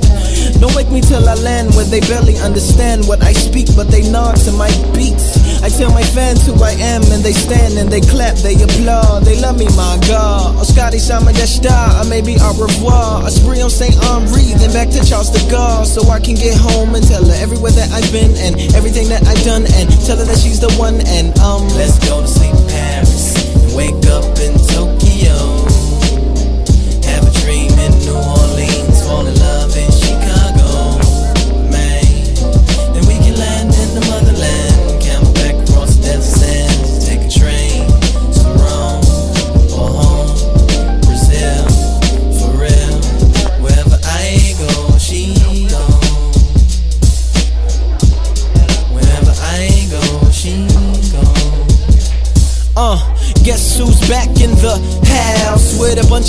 Don't 0.61 0.75
wake 0.75 0.91
me 0.91 1.01
till 1.01 1.29
I 1.29 1.35
land 1.35 1.75
where 1.75 1.85
they 1.85 2.01
barely 2.01 2.39
understand 2.39 3.07
what 3.07 3.23
I 3.23 3.33
speak, 3.33 3.69
but 3.77 3.89
they 3.89 4.09
nod 4.11 4.37
to 4.47 4.53
my 4.53 4.71
beats. 4.95 5.46
I 5.63 5.69
tell 5.69 5.91
my 5.93 6.03
fans 6.03 6.47
who 6.47 6.55
I 6.63 6.73
am, 6.79 7.03
and 7.13 7.23
they 7.23 7.33
stand 7.33 7.79
and 7.79 7.89
they 7.91 8.01
clap, 8.01 8.37
they 8.37 8.55
applaud, 8.55 9.25
they 9.25 9.41
love 9.41 9.59
me, 9.59 9.67
my 9.77 9.99
God. 10.09 10.65
Scotty 10.67 10.99
Sama 10.99 11.33
Yashta, 11.33 12.01
or 12.01 12.09
maybe 12.09 12.37
au 12.41 12.55
revoir. 12.55 13.27
A 13.27 13.31
spree 13.31 13.61
on 13.61 13.71
St. 13.71 13.95
Henri, 14.05 14.53
then 14.59 14.73
back 14.73 14.91
to 14.91 15.05
Charles 15.05 15.31
de 15.31 15.41
Gaulle, 15.51 15.87
so 15.87 16.09
I 16.11 16.21
can 16.21 16.35
get 16.35 16.57
home 16.57 16.95
and 16.95 17.07
tell 17.07 17.25
her 17.25 17.37
everywhere 17.43 17.73
that 17.73 17.91
I've 17.93 18.11
been 18.13 18.37
and 18.37 18.57
everything 18.75 19.09
that 19.09 19.27
I've 19.27 19.43
done, 19.45 19.65
and 19.75 19.89
tell 20.07 20.17
her 20.17 20.25
that 20.25 20.39
she's 20.39 20.61
the 20.61 20.73
one. 20.75 21.01
And 21.07 21.37
um, 21.39 21.69
let's 21.77 21.99
go 22.09 22.21
to 22.21 22.29
sleep 22.29 22.55
Paris, 22.69 23.35
wake 23.75 23.95
up 24.13 24.25
in 24.39 24.55
Tokyo. 24.69 24.96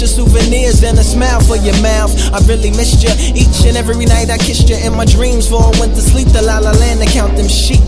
Of 0.02 0.10
souvenirs 0.10 0.84
and 0.84 0.98
a 1.00 1.04
smile 1.04 1.42
for 1.42 1.56
your 1.58 1.78
mouth? 1.82 2.12
I 2.34 2.40
really 2.46 2.72
missed 2.72 3.04
you 3.04 3.14
each 3.34 3.66
and 3.66 3.78
every 3.78 4.06
night. 4.06 4.30
I 4.30 4.38
kissed 4.38 4.70
you 4.70 4.78
in 4.78 4.94
my 4.94 5.06
dreams 5.06 5.48
before 5.48 5.74
I 5.74 5.80
went 5.80 5.96
to 5.96 6.02
sleep. 6.02 6.28
The 6.30 6.42
la 6.42 6.60
la 6.60 6.72
land 6.72 7.02
to 7.02 7.08
count 7.10 7.36
them 7.38 7.48
sheep. 7.48 7.82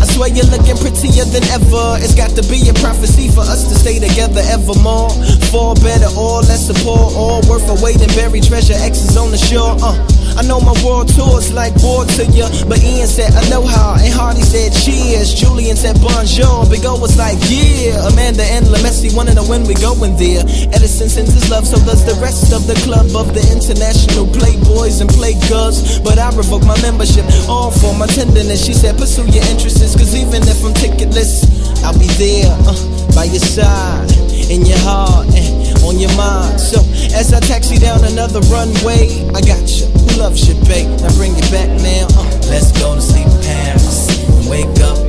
I 0.00 0.04
swear 0.04 0.28
you're 0.28 0.48
looking 0.52 0.76
prettier 0.76 1.24
than 1.24 1.44
ever. 1.50 1.96
It's 2.02 2.14
got 2.14 2.30
to 2.36 2.44
be 2.50 2.68
a 2.68 2.74
prophecy 2.84 3.28
for 3.28 3.40
us 3.40 3.64
to 3.68 3.74
stay 3.74 3.98
together 3.98 4.42
evermore. 4.44 5.10
For 5.48 5.74
better 5.80 6.10
or 6.14 6.42
lesser 6.44 6.76
poor, 6.84 7.10
all 7.16 7.40
worth 7.48 7.64
a 7.66 7.76
and 7.76 8.12
buried 8.14 8.44
treasure. 8.44 8.76
X's 8.76 9.16
on 9.16 9.30
the 9.30 9.38
shore. 9.38 9.76
Uh, 9.80 9.96
I 10.36 10.42
know 10.42 10.60
my 10.60 10.76
world 10.84 11.08
tour's 11.08 11.52
like 11.52 11.72
war 11.80 12.04
to 12.04 12.24
you, 12.36 12.44
but 12.68 12.78
Ian 12.84 13.08
said 13.08 13.32
aloha 13.46 13.96
and 14.04 14.12
Hardy 14.12 14.42
said 14.42 14.72
cheers. 14.72 15.32
Julian 15.32 15.76
said 15.76 15.96
bonjour. 16.00 16.68
Big 16.68 16.84
O 16.84 17.00
was 17.00 17.16
like 17.16 17.40
yeah. 17.48 18.04
Amanda 18.12 18.44
and 18.44 18.66
Lemessy 18.66 19.14
wanna 19.16 19.32
know 19.32 19.44
when 19.48 19.64
we 19.64 19.74
going 19.74 20.16
there. 20.16 20.44
Edison 20.76 21.08
sends 21.08 21.32
his 21.32 21.48
love, 21.48 21.66
so 21.66 21.80
does 21.88 22.04
the 22.04 22.14
rest 22.20 22.52
of 22.52 22.66
the 22.66 22.76
club 22.84 23.08
of 23.16 23.32
the 23.32 23.40
international 23.48 24.28
playboys 24.28 25.00
and 25.00 25.08
playgirls. 25.08 26.04
But 26.04 26.18
I 26.18 26.28
revoke 26.36 26.64
my 26.64 26.76
membership, 26.82 27.24
all 27.48 27.70
for 27.70 27.94
my 27.96 28.06
tenderness. 28.06 28.64
She 28.64 28.74
said 28.74 28.98
pursue 28.98 29.24
your 29.32 29.44
interests, 29.48 29.96
cause 29.96 30.14
even 30.14 30.42
if 30.44 30.60
I'm 30.60 30.74
ticketless, 30.74 31.48
I'll 31.82 31.96
be 31.98 32.08
there 32.20 32.52
uh, 32.68 32.76
by 33.14 33.24
your 33.24 33.40
side, 33.40 34.12
in 34.50 34.64
your 34.64 34.78
heart 34.78 35.26
and 35.34 35.82
on 35.82 35.98
your 35.98 36.14
mind. 36.16 36.60
So 36.60 36.80
as 37.14 37.32
I 37.32 37.40
taxi 37.40 37.78
down 37.78 38.04
another 38.04 38.40
runway, 38.52 39.26
I 39.34 39.40
got 39.40 39.66
you. 39.78 39.86
Who 39.86 40.20
loves 40.20 40.48
you, 40.48 40.54
babe? 40.66 40.90
I 41.02 41.08
bring 41.14 41.34
you 41.34 41.46
back 41.50 41.68
now. 41.82 42.06
Uh, 42.14 42.24
let's 42.50 42.72
go 42.78 42.94
to 42.94 43.02
sleep, 43.02 43.26
Paris. 43.42 44.08
Wake 44.48 44.66
up 44.80 45.05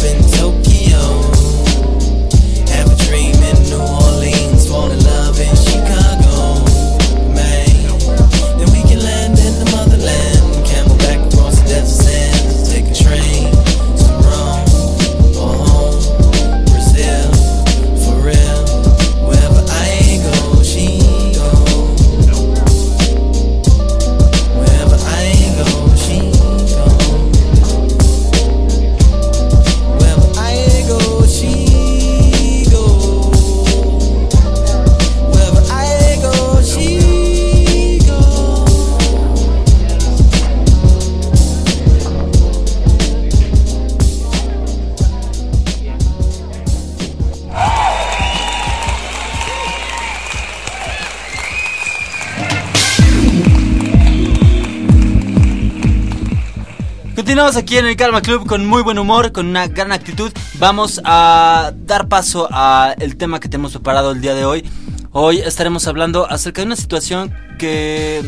continuamos 57.37 57.63
aquí 57.63 57.77
en 57.77 57.85
el 57.85 57.95
Karma 57.95 58.23
Club 58.23 58.47
con 58.47 58.65
muy 58.65 58.81
buen 58.81 58.97
humor, 58.97 59.31
con 59.31 59.45
una 59.45 59.67
gran 59.67 59.91
actitud. 59.91 60.31
Vamos 60.55 60.99
a 61.03 61.71
dar 61.85 62.07
paso 62.07 62.47
al 62.51 63.15
tema 63.15 63.39
que 63.39 63.47
tenemos 63.47 63.73
preparado 63.73 64.09
el 64.13 64.21
día 64.21 64.33
de 64.33 64.43
hoy. 64.43 64.67
Hoy 65.11 65.37
estaremos 65.37 65.85
hablando 65.85 66.27
acerca 66.27 66.61
de 66.61 66.65
una 66.65 66.75
situación 66.75 67.31
que 67.59 68.23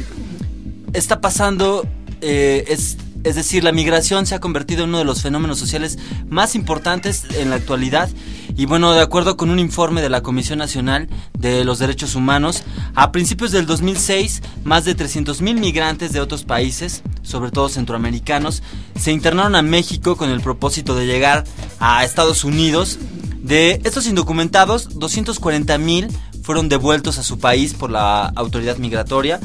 está 0.93 1.21
pasando, 1.21 1.87
eh, 2.21 2.65
es, 2.67 2.97
es 3.23 3.33
decir, 3.35 3.63
la 3.63 3.71
migración 3.71 4.27
se 4.27 4.35
ha 4.35 4.39
convertido 4.39 4.83
en 4.83 4.89
uno 4.89 4.99
de 4.99 5.05
los 5.05 5.23
fenómenos 5.23 5.57
sociales 5.57 5.97
más 6.27 6.53
importantes 6.53 7.23
en 7.35 7.49
la 7.49 7.55
actualidad. 7.55 8.09
Y 8.57 8.65
bueno, 8.65 8.93
de 8.93 9.01
acuerdo 9.01 9.37
con 9.37 9.49
un 9.49 9.59
informe 9.59 10.01
de 10.01 10.09
la 10.09 10.21
Comisión 10.21 10.59
Nacional 10.59 11.07
de 11.37 11.63
los 11.63 11.79
Derechos 11.79 12.15
Humanos, 12.15 12.63
a 12.95 13.11
principios 13.11 13.51
del 13.51 13.65
2006, 13.65 14.41
más 14.63 14.85
de 14.85 14.95
300.000 14.97 15.59
migrantes 15.59 16.11
de 16.11 16.19
otros 16.19 16.43
países, 16.43 17.01
sobre 17.21 17.51
todo 17.51 17.69
centroamericanos, 17.69 18.63
se 18.95 19.11
internaron 19.11 19.55
a 19.55 19.61
México 19.61 20.17
con 20.17 20.29
el 20.29 20.41
propósito 20.41 20.95
de 20.95 21.05
llegar 21.05 21.45
a 21.79 22.03
Estados 22.03 22.43
Unidos. 22.43 22.99
De 23.41 23.81
estos 23.85 24.07
indocumentados, 24.07 24.89
240.000 24.97 26.09
fueron 26.43 26.67
devueltos 26.67 27.17
a 27.17 27.23
su 27.23 27.39
país 27.39 27.73
por 27.73 27.91
la 27.91 28.25
autoridad 28.25 28.77
migratoria. 28.77 29.39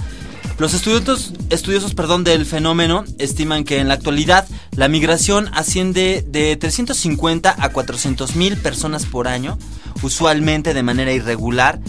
Los 0.56 0.72
estudiosos, 0.72 1.32
estudiosos 1.50 1.94
perdón, 1.94 2.22
del 2.22 2.46
fenómeno 2.46 3.04
estiman 3.18 3.64
que 3.64 3.80
en 3.80 3.88
la 3.88 3.94
actualidad 3.94 4.46
la 4.76 4.88
migración 4.88 5.50
asciende 5.52 6.24
de 6.28 6.56
350 6.56 7.56
a 7.58 7.68
400 7.70 8.36
mil 8.36 8.56
personas 8.56 9.04
por 9.04 9.26
año, 9.26 9.58
usualmente 10.02 10.72
de 10.72 10.82
manera 10.84 11.12
irregular. 11.12 11.80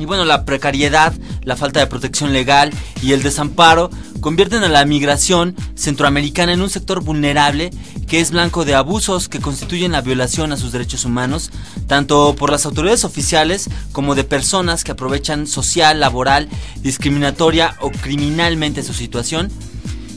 Y 0.00 0.06
bueno, 0.06 0.24
la 0.24 0.46
precariedad, 0.46 1.12
la 1.42 1.56
falta 1.56 1.78
de 1.80 1.86
protección 1.86 2.32
legal 2.32 2.72
y 3.02 3.12
el 3.12 3.22
desamparo 3.22 3.90
convierten 4.20 4.64
a 4.64 4.68
la 4.68 4.84
migración 4.86 5.54
centroamericana 5.74 6.52
en 6.52 6.62
un 6.62 6.70
sector 6.70 7.02
vulnerable 7.02 7.70
que 8.08 8.20
es 8.20 8.30
blanco 8.30 8.64
de 8.64 8.74
abusos 8.74 9.28
que 9.28 9.40
constituyen 9.40 9.92
la 9.92 10.00
violación 10.00 10.52
a 10.52 10.56
sus 10.56 10.72
derechos 10.72 11.04
humanos, 11.04 11.50
tanto 11.86 12.34
por 12.34 12.50
las 12.50 12.64
autoridades 12.66 13.04
oficiales 13.04 13.68
como 13.92 14.14
de 14.14 14.24
personas 14.24 14.84
que 14.84 14.92
aprovechan 14.92 15.46
social, 15.46 16.00
laboral, 16.00 16.48
discriminatoria 16.82 17.76
o 17.80 17.90
criminalmente 17.90 18.82
su 18.82 18.94
situación. 18.94 19.50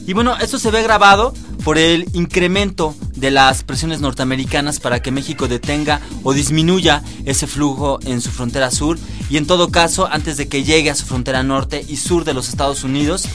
Y 0.06 0.12
bueno, 0.12 0.36
esto 0.38 0.58
se 0.58 0.70
ve 0.70 0.82
grabado 0.82 1.32
por 1.64 1.78
el 1.78 2.06
incremento 2.12 2.94
de 3.16 3.30
las 3.30 3.62
presiones 3.62 4.00
norteamericanas 4.00 4.80
para 4.80 5.00
que 5.00 5.10
México 5.10 5.48
detenga 5.48 6.00
o 6.22 6.34
disminuya 6.34 7.02
ese 7.24 7.46
flujo 7.46 7.98
en 8.04 8.20
su 8.20 8.30
frontera 8.30 8.70
sur 8.70 8.98
y 9.30 9.38
en 9.38 9.46
todo 9.46 9.70
caso 9.70 10.06
antes 10.10 10.36
de 10.36 10.46
que 10.46 10.62
llegue 10.62 10.90
a 10.90 10.94
su 10.94 11.06
frontera 11.06 11.42
norte 11.42 11.84
y 11.88 11.96
sur 11.96 12.24
de 12.24 12.34
los 12.34 12.48
Estados 12.50 12.84
Unidos. 12.84 13.26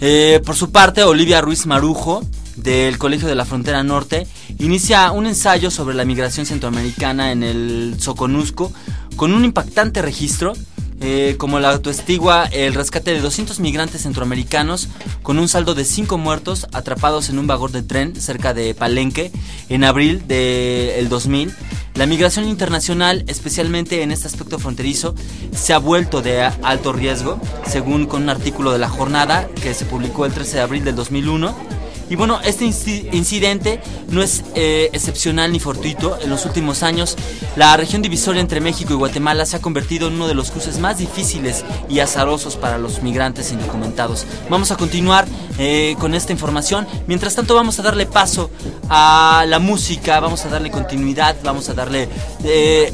Eh, 0.00 0.40
por 0.44 0.56
su 0.56 0.72
parte, 0.72 1.04
Olivia 1.04 1.40
Ruiz 1.40 1.66
Marujo, 1.66 2.24
del 2.56 2.98
Colegio 2.98 3.28
de 3.28 3.34
la 3.34 3.44
Frontera 3.44 3.82
Norte, 3.82 4.26
inicia 4.58 5.12
un 5.12 5.26
ensayo 5.26 5.70
sobre 5.70 5.94
la 5.94 6.04
migración 6.04 6.46
centroamericana 6.46 7.32
en 7.32 7.42
el 7.42 7.96
Soconusco 7.98 8.72
con 9.16 9.32
un 9.32 9.44
impactante 9.44 10.02
registro. 10.02 10.54
Eh, 11.02 11.34
como 11.36 11.58
la 11.58 11.70
autoestigua 11.70 12.44
el 12.44 12.74
rescate 12.74 13.12
de 13.12 13.20
200 13.20 13.58
migrantes 13.58 14.02
centroamericanos 14.02 14.88
con 15.22 15.40
un 15.40 15.48
saldo 15.48 15.74
de 15.74 15.84
5 15.84 16.16
muertos 16.16 16.68
atrapados 16.72 17.28
en 17.28 17.40
un 17.40 17.48
vagón 17.48 17.72
de 17.72 17.82
tren 17.82 18.14
cerca 18.14 18.54
de 18.54 18.72
Palenque 18.74 19.32
en 19.68 19.82
abril 19.82 20.26
del 20.28 21.08
2000. 21.08 21.52
La 21.94 22.06
migración 22.06 22.48
internacional, 22.48 23.24
especialmente 23.26 24.02
en 24.02 24.12
este 24.12 24.28
aspecto 24.28 24.58
fronterizo, 24.58 25.14
se 25.52 25.72
ha 25.72 25.78
vuelto 25.78 26.22
de 26.22 26.40
alto 26.42 26.92
riesgo, 26.92 27.40
según 27.66 28.06
con 28.06 28.22
un 28.22 28.30
artículo 28.30 28.72
de 28.72 28.78
la 28.78 28.88
jornada 28.88 29.48
que 29.60 29.74
se 29.74 29.84
publicó 29.84 30.24
el 30.24 30.32
13 30.32 30.56
de 30.56 30.62
abril 30.62 30.84
del 30.84 30.94
2001. 30.94 31.71
Y 32.12 32.14
bueno, 32.14 32.42
este 32.44 32.66
inci- 32.66 33.08
incidente 33.12 33.80
no 34.10 34.22
es 34.22 34.44
eh, 34.54 34.90
excepcional 34.92 35.50
ni 35.50 35.58
fortuito. 35.58 36.18
En 36.20 36.28
los 36.28 36.44
últimos 36.44 36.82
años, 36.82 37.16
la 37.56 37.74
región 37.74 38.02
divisoria 38.02 38.42
entre 38.42 38.60
México 38.60 38.92
y 38.92 38.96
Guatemala 38.96 39.46
se 39.46 39.56
ha 39.56 39.62
convertido 39.62 40.08
en 40.08 40.16
uno 40.16 40.28
de 40.28 40.34
los 40.34 40.50
cruces 40.50 40.78
más 40.78 40.98
difíciles 40.98 41.64
y 41.88 42.00
azarosos 42.00 42.56
para 42.56 42.76
los 42.76 43.02
migrantes 43.02 43.50
indocumentados. 43.50 44.26
Vamos 44.50 44.70
a 44.70 44.76
continuar 44.76 45.26
eh, 45.56 45.96
con 45.98 46.14
esta 46.14 46.32
información. 46.32 46.86
Mientras 47.06 47.34
tanto, 47.34 47.54
vamos 47.54 47.78
a 47.78 47.82
darle 47.82 48.04
paso 48.04 48.50
a 48.90 49.46
la 49.48 49.58
música, 49.58 50.20
vamos 50.20 50.44
a 50.44 50.50
darle 50.50 50.70
continuidad, 50.70 51.36
vamos 51.42 51.70
a 51.70 51.72
darle... 51.72 52.10
eh, 52.44 52.92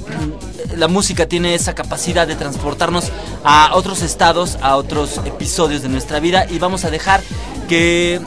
la 0.77 0.87
música 0.87 1.27
tiene 1.27 1.57
esa 1.57 1.75
capacidad 1.75 2.29
de 2.29 2.37
transportarnos 2.37 3.07
a 3.43 3.73
otros 3.75 4.03
estados, 4.03 4.59
a 4.62 4.77
otros 4.77 5.21
episodios 5.25 5.83
de 5.83 5.89
nuestra 5.89 6.21
vida 6.21 6.47
y 6.49 6.61
vamos 6.61 6.85
a 6.85 6.91
dejar 6.91 7.21
que 7.69 8.21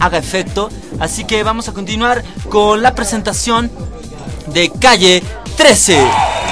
haga 0.00 0.18
efecto. 0.18 0.68
Así 0.98 1.24
que 1.24 1.42
vamos 1.42 1.68
a 1.68 1.72
continuar 1.72 2.22
con 2.48 2.82
la 2.82 2.94
presentación 2.94 3.70
de 4.52 4.70
Calle 4.70 5.22
13. 5.56 6.45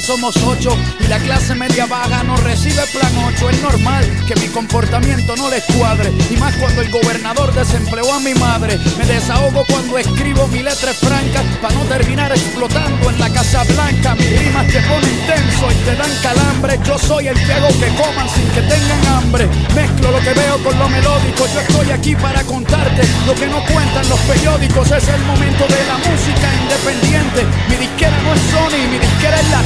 Somos 0.00 0.36
ocho. 0.38 0.76
Y 1.00 1.06
la 1.08 1.18
clase 1.18 1.54
media 1.54 1.86
baja 1.86 2.22
no 2.22 2.36
recibe 2.36 2.82
plan 2.92 3.12
8. 3.34 3.50
Es 3.50 3.62
normal 3.62 4.04
que 4.26 4.34
mi 4.40 4.46
comportamiento 4.48 5.36
no 5.36 5.50
les 5.50 5.62
cuadre. 5.64 6.10
Y 6.30 6.36
más 6.36 6.54
cuando 6.56 6.80
el 6.80 6.90
gobernador 6.90 7.52
desempleó 7.52 8.12
a 8.12 8.20
mi 8.20 8.32
madre. 8.34 8.78
Me 8.96 9.04
desahogo 9.04 9.64
cuando 9.68 9.98
escribo 9.98 10.46
mi 10.48 10.62
letra 10.62 10.92
franca. 10.94 11.42
Para 11.60 11.74
no 11.74 11.84
terminar 11.84 12.32
explotando 12.32 13.10
en 13.10 13.18
la 13.18 13.28
Casa 13.30 13.64
Blanca. 13.64 14.14
Mis 14.14 14.38
rimas 14.38 14.66
te 14.68 14.80
ponen 14.82 15.26
tenso 15.26 15.70
y 15.70 15.74
te 15.84 15.96
dan 15.96 16.10
calambre. 16.22 16.78
Yo 16.84 16.98
soy 16.98 17.28
el 17.28 17.34
que 17.34 17.52
hago 17.52 17.68
que 17.68 17.88
coman 17.96 18.28
sin 18.30 18.48
que 18.50 18.62
tengan 18.62 19.06
hambre. 19.08 19.48
Mezclo 19.74 20.10
lo 20.10 20.20
que 20.20 20.32
veo 20.32 20.62
con 20.64 20.78
lo 20.78 20.88
melódico. 20.88 21.46
Yo 21.52 21.60
estoy 21.60 21.90
aquí 21.90 22.16
para 22.16 22.42
contarte 22.44 23.02
lo 23.26 23.34
que 23.34 23.46
no 23.46 23.62
cuentan 23.66 24.08
los 24.08 24.20
periódicos. 24.20 24.90
Es 24.90 25.08
el 25.08 25.20
momento 25.22 25.66
de 25.66 25.84
la 25.86 25.98
música 25.98 26.48
independiente. 26.62 27.44
Mi 27.68 27.76
disquera 27.76 28.16
no 28.22 28.32
es 28.34 28.40
Sony, 28.52 28.88
mi 28.90 28.98
disquera 28.98 29.40
es 29.40 29.50
la 29.50 29.62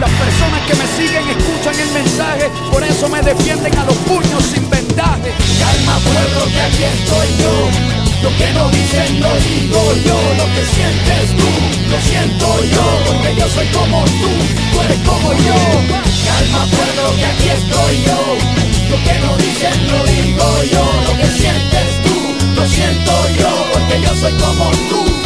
Las 0.00 0.10
personas 0.10 0.60
que 0.66 0.74
me 0.74 0.86
siguen 0.96 1.28
escuchan 1.28 1.78
el 1.80 1.90
mensaje. 1.92 2.50
Por 2.70 2.82
eso 2.82 3.08
me 3.08 3.22
defienden 3.22 3.76
a 3.78 3.84
los 3.84 3.96
puños 4.08 4.42
sin 4.52 4.68
vendaje. 4.68 5.32
Calma 5.60 5.98
pueblo 5.98 6.44
que 6.52 6.60
aquí 6.60 6.84
estoy 6.84 7.28
yo. 7.42 8.02
Lo 8.22 8.30
que 8.36 8.52
no 8.52 8.68
dicen 8.70 9.20
lo 9.20 9.34
digo 9.34 9.94
yo, 10.04 10.18
lo 10.38 10.46
que 10.54 10.64
sientes 10.64 11.36
tú, 11.36 11.48
lo 11.90 12.00
siento 12.00 12.64
yo, 12.64 12.84
porque 13.06 13.34
yo 13.34 13.48
soy 13.48 13.66
como 13.68 14.04
tú, 14.04 14.30
tú 14.72 14.80
eres 14.80 14.98
como 15.04 15.32
yo. 15.32 15.58
Calma 16.26 16.66
pueblo 16.66 17.16
que 17.16 17.24
aquí 17.24 17.48
estoy 17.48 18.02
yo, 18.06 18.20
lo 18.90 18.96
que 19.02 19.18
no 19.18 19.36
dicen 19.38 19.86
lo 19.90 20.04
digo 20.06 20.62
yo, 20.70 20.84
lo 21.08 21.16
que 21.18 21.26
sientes 21.26 22.02
tú, 22.04 22.54
lo 22.54 22.68
siento 22.68 23.12
yo, 23.40 23.66
porque 23.72 24.00
yo 24.00 24.14
soy 24.14 24.32
como 24.34 24.70
tú. 24.88 25.21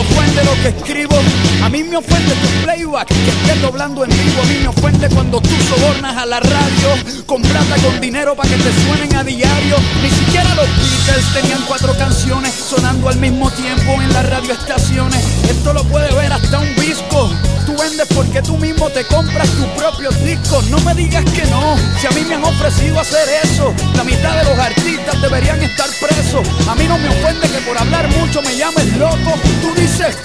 Ofende 0.00 0.42
lo 0.44 0.54
que 0.62 0.68
escribo, 0.68 1.14
a 1.62 1.68
mí 1.68 1.84
me 1.84 1.96
ofende 1.98 2.34
tu 2.34 2.48
playback, 2.64 3.08
que 3.08 3.30
estés 3.30 3.60
doblando 3.60 4.02
en 4.04 4.10
vivo, 4.10 4.42
a 4.42 4.46
mí 4.46 4.58
me 4.62 4.68
ofende 4.68 5.08
cuando 5.10 5.42
tú 5.42 5.50
sobornas 5.68 6.16
a 6.16 6.24
la 6.24 6.40
radio, 6.40 6.88
con 7.26 7.42
plata, 7.42 7.76
con 7.82 8.00
dinero 8.00 8.34
para 8.34 8.48
que 8.48 8.56
te 8.56 8.72
suenen 8.84 9.14
a 9.14 9.22
diario. 9.22 9.76
Ni 10.02 10.08
siquiera 10.08 10.54
los 10.54 10.66
Beatles 10.66 11.34
tenían 11.34 11.60
cuatro 11.68 11.94
canciones 11.98 12.54
sonando 12.54 13.10
al 13.10 13.18
mismo 13.18 13.50
tiempo 13.50 14.00
en 14.00 14.12
las 14.12 14.28
radioestaciones. 14.28 15.22
Esto 15.48 15.74
lo 15.74 15.84
puede 15.84 16.12
ver 16.14 16.32
hasta 16.32 16.58
un 16.58 16.74
disco. 16.76 17.30
Tú 17.66 17.76
vendes 17.76 18.06
porque 18.14 18.40
tú 18.42 18.56
mismo 18.56 18.88
te 18.88 19.04
compras 19.04 19.48
tus 19.50 19.66
propios 19.76 20.18
discos. 20.24 20.66
No 20.70 20.80
me 20.80 20.94
digas 20.94 21.24
que 21.24 21.44
no, 21.46 21.76
si 22.00 22.06
a 22.06 22.10
mí 22.10 22.24
me 22.26 22.34
han 22.36 22.44
ofrecido 22.44 22.98
hacer 22.98 23.28
eso. 23.44 23.72
La 23.94 24.02
mitad 24.02 24.34
de 24.36 24.44
los 24.44 24.58
artistas 24.58 25.20
deberían 25.20 25.62
estar 25.62 25.88
presos. 26.00 26.48
A 26.68 26.74
mí 26.74 26.86
no 26.88 26.98
me 26.98 27.08
ofende 27.08 27.48
que 27.48 27.58
por 27.66 27.78
hablar 27.78 28.08
mucho 28.08 28.40
me 28.42 28.56
llames 28.56 28.96
loco. 28.96 29.38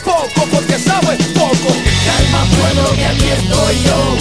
Poco 0.04 0.46
porque 0.52 0.78
sabes 0.78 1.18
poco. 1.34 1.74
Calma 2.06 2.46
pueblo 2.58 2.92
que 2.96 3.06
aquí 3.06 3.30
estoy 3.30 3.76
yo. 3.84 4.18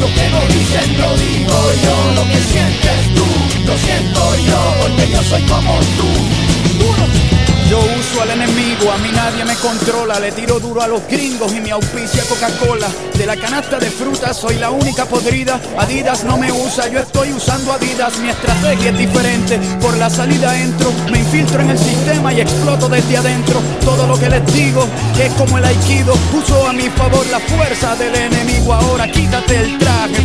Lo 0.00 0.06
que 0.06 0.28
no 0.30 0.40
dicen 0.48 1.00
lo 1.00 1.16
digo 1.16 1.72
yo. 1.84 2.12
Lo 2.14 2.28
que 2.28 2.40
sientes 2.52 3.14
tú, 3.14 3.26
lo 3.66 3.76
siento 3.78 4.36
yo. 4.48 4.74
Porque 4.80 5.10
yo 5.10 5.22
soy 5.22 5.42
como 5.42 5.78
tú. 5.98 6.08
Uno. 6.88 7.25
Yo 7.68 7.80
uso 7.80 8.22
al 8.22 8.30
enemigo, 8.30 8.92
a 8.92 8.98
mí 8.98 9.08
nadie 9.12 9.44
me 9.44 9.56
controla. 9.56 10.20
Le 10.20 10.30
tiro 10.30 10.60
duro 10.60 10.82
a 10.82 10.86
los 10.86 11.06
gringos 11.08 11.52
y 11.52 11.60
mi 11.60 11.70
auspicia 11.70 12.22
Coca-Cola. 12.28 12.86
De 13.18 13.26
la 13.26 13.36
canasta 13.36 13.78
de 13.78 13.90
frutas 13.90 14.36
soy 14.36 14.56
la 14.56 14.70
única 14.70 15.04
podrida. 15.04 15.60
Adidas 15.76 16.22
no 16.22 16.38
me 16.38 16.52
usa, 16.52 16.86
yo 16.88 17.00
estoy 17.00 17.32
usando 17.32 17.72
Adidas. 17.72 18.18
Mi 18.18 18.28
estrategia 18.28 18.90
es 18.90 18.98
diferente. 18.98 19.58
Por 19.80 19.96
la 19.96 20.08
salida 20.08 20.56
entro, 20.56 20.92
me 21.10 21.18
infiltro 21.18 21.60
en 21.60 21.70
el 21.70 21.78
sistema 21.78 22.32
y 22.32 22.40
exploto 22.40 22.88
desde 22.88 23.16
adentro. 23.16 23.60
Todo 23.84 24.06
lo 24.06 24.16
que 24.18 24.30
les 24.30 24.46
digo 24.54 24.86
es 25.18 25.32
como 25.32 25.58
el 25.58 25.64
aikido. 25.64 26.14
Uso 26.34 26.68
a 26.68 26.72
mi 26.72 26.88
favor 26.90 27.26
la 27.26 27.40
fuerza 27.40 27.96
del 27.96 28.14
enemigo. 28.14 28.74
Ahora 28.74 29.10
quítate 29.10 29.56
el 29.56 29.78
traje, 29.78 30.15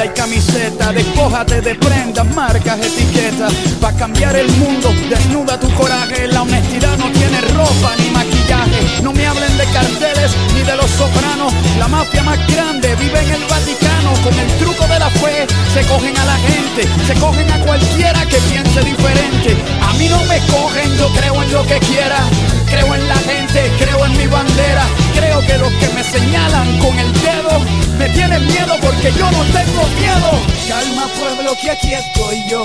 falda 0.00 0.04
y 0.04 0.08
camiseta. 0.08 0.92
Despójate 0.92 1.60
de 1.60 1.74
prendas, 1.74 2.26
marcas, 2.34 2.78
etiquetas. 2.78 3.52
Pa' 3.80 3.92
cambiar 3.92 4.36
el 4.36 4.48
mundo, 4.52 4.92
desnuda 5.08 5.58
tu 5.58 5.68
coraje. 5.74 6.28
La 6.28 6.42
honestidad 6.42 6.96
no 6.98 7.10
tiene 7.12 7.40
ropa 7.52 7.94
ni 7.98 8.10
maquillaje. 8.10 9.02
No 9.02 9.12
me 9.12 9.26
hablen 9.26 9.56
de 9.58 9.64
carteles 9.66 10.30
ni 10.54 10.62
de 10.62 10.76
los 10.76 10.90
sopranos. 10.90 11.52
La 11.78 11.88
mafia 11.88 12.22
más 12.22 12.38
grande 12.52 12.94
vive 12.96 13.20
en 13.20 13.30
el 13.30 13.44
Vaticano. 13.44 14.12
Con 14.22 14.34
el 14.38 14.48
truco 14.58 14.86
de 14.86 14.98
la 14.98 15.10
fe 15.10 15.46
se 15.74 15.82
cogen 15.86 16.16
a 16.18 16.24
la 16.24 16.36
gente, 16.36 16.88
se 17.06 17.14
cogen 17.14 17.50
a 17.50 17.58
cualquiera 17.60 18.26
que 18.26 18.38
piense 18.50 18.80
diferente. 18.82 19.56
A 19.82 19.92
mí 19.94 20.08
no 20.08 20.22
me 20.24 20.38
cogen, 20.46 20.96
yo 20.96 21.08
creo 21.18 21.42
en 21.42 21.52
lo 21.52 21.66
que 21.66 21.78
quiera. 21.80 22.18
Creo 22.66 22.94
en 22.94 23.08
la 23.08 23.16
gente, 23.16 23.70
creo 23.78 24.04
en 24.04 24.16
mi 24.16 24.26
bandera. 24.26 24.84
Creo 25.14 25.40
que 25.46 25.58
los 25.58 25.72
que 25.74 25.88
me 25.94 26.04
señalan 26.04 26.78
con 26.78 26.98
el 26.98 27.12
dedo 27.12 27.60
me 27.98 28.08
tienen 28.10 28.46
miedo 28.46 28.74
porque 28.80 29.12
yo 29.12 29.30
no 29.30 29.42
tengo 29.44 29.82
miedo. 29.98 30.30
Calma 30.68 31.06
pueblo 31.18 31.56
que 31.56 31.70
aquí 31.70 31.94
estoy 31.94 32.44
yo. 32.48 32.62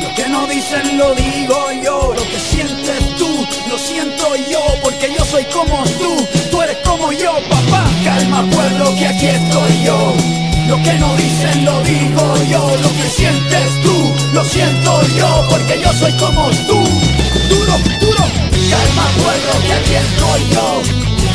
Lo 0.00 0.14
que 0.14 0.28
no 0.28 0.46
dicen 0.46 0.98
lo 0.98 1.14
digo 1.14 1.72
yo. 1.82 2.12
Lo 2.14 2.22
que 2.22 2.38
sientes 2.38 3.16
tú 3.16 3.46
lo 3.68 3.78
siento 3.78 4.36
yo 4.50 4.60
porque 4.82 5.12
yo 5.16 5.24
soy 5.24 5.44
como 5.46 5.82
tú. 5.98 6.28
Tú 6.50 6.62
eres 6.62 6.76
como 6.84 7.12
yo, 7.12 7.32
papá. 7.48 7.84
Calma 8.04 8.42
pueblo 8.50 8.94
que 8.96 9.06
aquí 9.06 9.26
estoy 9.26 9.84
yo. 9.84 10.14
Lo 10.68 10.76
que 10.82 10.92
no 10.94 11.16
dicen 11.16 11.64
lo 11.64 11.82
digo 11.82 12.36
yo. 12.48 12.76
Lo 12.76 12.88
que 12.88 13.08
sientes 13.08 13.80
tú 13.82 14.14
lo 14.32 14.44
siento 14.44 15.02
yo 15.16 15.46
porque 15.48 15.80
yo 15.82 15.92
soy 15.94 16.12
como 16.12 16.50
tú. 16.68 16.78
Duro, 17.48 17.74
duro. 18.00 18.24
Calma 18.70 19.06
pueblo 19.22 19.66
que 19.66 19.72
aquí 19.72 19.94
estoy 19.94 20.50
yo. 20.54 21.09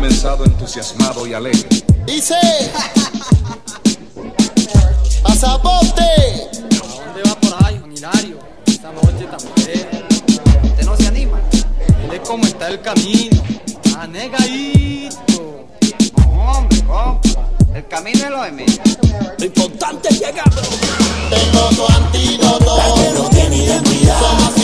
Comenzado 0.00 0.46
entusiasmado 0.46 1.26
y 1.26 1.34
alegre. 1.34 1.68
Dice 2.06 2.34
Pasaporte. 5.22 6.00
¿A 6.00 7.04
dónde 7.04 7.22
va 7.28 7.34
por 7.38 7.66
ahí, 7.66 7.78
Juan 7.78 7.92
Hilario? 7.92 8.38
Esta 8.64 8.90
noche 8.92 9.26
tan 9.30 9.40
fea. 9.62 10.08
Usted 10.64 10.86
no 10.86 10.96
se 10.96 11.06
anima. 11.06 11.38
Mire 12.02 12.22
cómo 12.22 12.46
está 12.46 12.68
el 12.68 12.80
camino. 12.80 13.42
Anegadito. 13.98 15.66
No, 16.16 16.50
hombre, 16.50 16.80
compa. 16.84 17.20
El 17.74 17.86
camino 17.86 18.24
es 18.24 18.30
lo 18.30 18.42
de 18.42 18.52
menos. 18.52 18.80
Lo 19.38 19.44
importante 19.44 20.08
es 20.08 20.18
llegar. 20.18 20.50
Tengo 20.50 21.68
tu 21.76 21.86
antídoto. 21.92 22.76
La 22.78 22.94
que 22.94 23.10
no 23.18 23.28
tiene 23.28 23.56
identidad. 23.64 24.59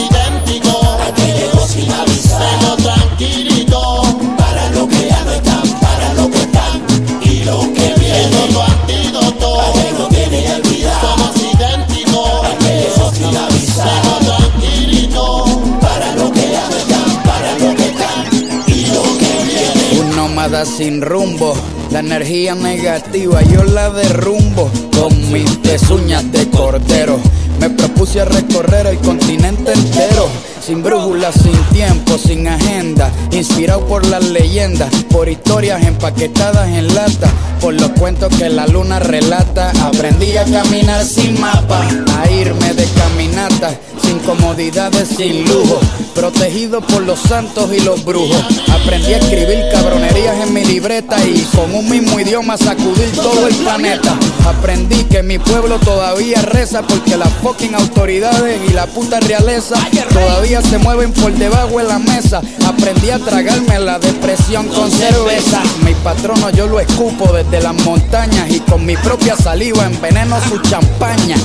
Sin 20.65 21.03
rumbo, 21.03 21.55
la 21.91 21.99
energía 21.99 22.55
negativa 22.55 23.43
yo 23.43 23.65
la 23.65 23.91
derrumbo 23.91 24.71
con 24.97 25.33
mis 25.33 25.51
pezuñas 25.57 26.31
de 26.31 26.49
cordero. 26.51 27.19
Me 27.59 27.69
propuse 27.71 28.21
a 28.21 28.27
recorrer 28.27 28.87
el 28.87 28.99
continente 28.99 29.73
entero. 29.73 30.29
Sin 30.65 30.85
brújula, 30.85 31.33
sin 31.33 31.57
tiempo, 31.73 32.17
sin 32.17 32.47
agenda. 32.47 33.11
Inspirado 33.33 33.87
por 33.87 34.07
las 34.07 34.25
leyendas, 34.25 34.89
por 35.11 35.29
historias 35.29 35.85
empaquetadas 35.85 36.69
en 36.69 36.95
lata. 36.95 37.29
Por 37.61 37.75
los 37.75 37.91
cuentos 37.99 38.33
que 38.37 38.49
la 38.49 38.69
luna 38.69 39.01
relata. 39.01 39.73
Aprendí 39.85 40.37
a 40.37 40.45
caminar 40.45 41.05
sin 41.05 41.41
mapa, 41.41 41.89
a 42.19 42.31
irme 42.31 42.73
de 42.75 42.85
caminata. 42.85 43.75
Sin 44.17 44.25
comodidades, 44.25 45.09
sin 45.09 45.45
lujo. 45.45 45.79
Protegido 46.15 46.81
por 46.81 47.03
los 47.03 47.21
santos 47.21 47.71
y 47.71 47.81
los 47.81 48.03
brujos. 48.03 48.43
Aprendí 48.71 49.13
a 49.13 49.19
escribir 49.19 49.63
cabronerías 49.71 50.47
en 50.47 50.55
mi 50.55 50.65
libreta 50.65 51.23
y 51.23 51.43
con 51.55 51.75
un 51.75 51.87
mismo 51.91 52.19
idioma 52.19 52.57
sacudir 52.57 53.13
todo 53.15 53.47
el 53.47 53.55
planeta. 53.57 54.17
Aprendí 54.47 55.05
que 55.05 55.23
mi 55.23 55.39
pueblo 55.39 55.79
todavía 55.81 56.41
reza 56.41 56.81
porque 56.81 57.19
las 57.19 57.29
fucking 57.43 57.75
autoridades 57.75 58.59
y 58.67 58.73
la 58.73 58.87
puta 58.87 59.21
realeza 59.21 59.77
todavía 60.11 60.63
se 60.63 60.79
mueven 60.79 61.13
por 61.13 61.33
debajo 61.33 61.79
de 61.79 61.85
la 61.85 61.99
mesa. 61.99 62.41
Aprendí 62.67 63.11
a 63.11 63.19
tragarme 63.19 63.79
la 63.81 63.99
depresión 63.99 64.67
con 64.69 64.91
cerveza. 64.91 65.61
Mi 65.85 65.93
patrono 65.97 66.49
yo 66.51 66.67
lo 66.67 66.81
escupo 66.81 67.35
desde 67.35 67.61
las 67.61 67.75
montañas 67.85 68.51
y 68.51 68.61
con 68.61 68.87
mi 68.87 68.97
propia 68.97 69.37
saliva 69.37 69.85
enveneno 69.85 70.39
su 70.49 70.59
champaña. 70.61 71.37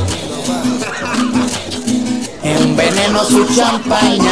Enveneno 2.57 3.23
su 3.23 3.45
champaña. 3.55 4.31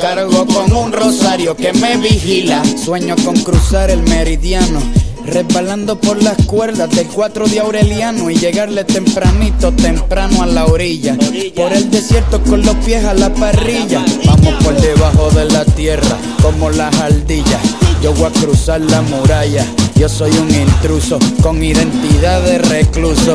cargo 0.00 0.46
con 0.46 0.72
un 0.72 0.92
rosario 0.92 1.56
que 1.56 1.72
me 1.72 1.96
vigila. 1.96 2.62
Sueño 2.64 3.16
con 3.24 3.36
cruzar 3.36 3.90
el 3.90 4.02
meridiano. 4.02 4.80
Resbalando 5.24 6.00
por 6.00 6.22
las 6.22 6.36
cuerdas 6.46 6.90
del 6.90 7.06
4 7.06 7.46
de 7.46 7.60
Aureliano 7.60 8.30
y 8.30 8.36
llegarle 8.36 8.84
tempranito, 8.84 9.72
temprano 9.72 10.42
a 10.42 10.46
la 10.46 10.66
orilla. 10.66 11.16
Por 11.54 11.72
el 11.72 11.90
desierto 11.90 12.42
con 12.42 12.62
los 12.62 12.74
pies 12.76 13.04
a 13.04 13.14
la 13.14 13.32
parrilla. 13.32 14.04
Vamos 14.42 14.64
por 14.64 14.80
debajo 14.80 15.30
de 15.30 15.44
la 15.46 15.64
tierra 15.64 16.16
como 16.42 16.70
las 16.70 16.94
ardillas. 16.98 17.60
Yo 18.02 18.14
voy 18.14 18.24
a 18.24 18.40
cruzar 18.40 18.80
la 18.80 19.02
muralla. 19.02 19.66
Yo 19.96 20.08
soy 20.08 20.30
un 20.38 20.50
intruso 20.50 21.18
con 21.42 21.62
identidad 21.62 22.40
de 22.42 22.58
recluso. 22.58 23.34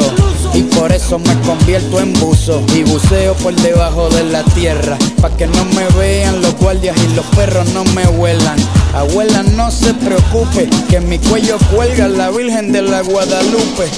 Y 0.53 0.63
por 0.63 0.91
eso 0.91 1.19
me 1.19 1.39
convierto 1.41 1.99
en 1.99 2.13
buzo. 2.13 2.63
Y 2.75 2.83
buceo 2.83 3.35
por 3.35 3.53
debajo 3.55 4.09
de 4.09 4.23
la 4.23 4.43
tierra. 4.43 4.97
Pa' 5.21 5.29
que 5.37 5.45
no 5.45 5.63
me 5.65 5.85
vean 5.99 6.41
los 6.41 6.55
guardias 6.55 6.97
y 6.97 7.15
los 7.15 7.25
perros 7.35 7.67
no 7.73 7.83
me 7.93 8.07
huelan. 8.07 8.57
Abuela, 8.95 9.43
no 9.43 9.69
se 9.69 9.93
preocupe, 9.93 10.69
que 10.89 10.97
en 10.97 11.09
mi 11.09 11.19
cuello 11.19 11.57
cuelga 11.75 12.07
la 12.07 12.31
Virgen 12.31 12.71
de 12.71 12.81
la 12.81 13.01
Guadalupe. 13.01 13.89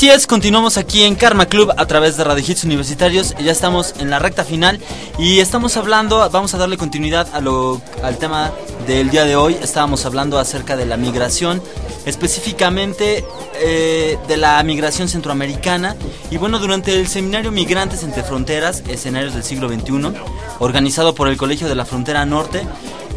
Así 0.00 0.08
es, 0.08 0.26
continuamos 0.26 0.78
aquí 0.78 1.02
en 1.02 1.14
Karma 1.14 1.44
Club 1.44 1.74
a 1.76 1.84
través 1.84 2.16
de 2.16 2.24
Radio 2.24 2.42
Universitarios. 2.64 3.34
Ya 3.38 3.52
estamos 3.52 3.94
en 3.98 4.08
la 4.08 4.18
recta 4.18 4.44
final 4.44 4.80
y 5.18 5.40
estamos 5.40 5.76
hablando, 5.76 6.26
vamos 6.30 6.54
a 6.54 6.56
darle 6.56 6.78
continuidad 6.78 7.28
al 7.34 8.16
tema 8.16 8.50
del 8.86 9.10
día 9.10 9.26
de 9.26 9.36
hoy. 9.36 9.58
Estábamos 9.60 10.06
hablando 10.06 10.38
acerca 10.38 10.74
de 10.74 10.86
la 10.86 10.96
migración, 10.96 11.62
específicamente 12.06 13.26
eh, 13.56 14.16
de 14.26 14.36
la 14.38 14.62
migración 14.62 15.06
centroamericana. 15.06 15.96
Y 16.30 16.38
bueno, 16.38 16.58
durante 16.60 16.98
el 16.98 17.06
seminario 17.06 17.52
Migrantes 17.52 18.02
entre 18.02 18.22
Fronteras, 18.22 18.82
escenarios 18.88 19.34
del 19.34 19.44
siglo 19.44 19.68
XXI, 19.68 20.14
organizado 20.60 21.14
por 21.14 21.28
el 21.28 21.36
Colegio 21.36 21.68
de 21.68 21.74
la 21.74 21.84
Frontera 21.84 22.24
Norte, 22.24 22.66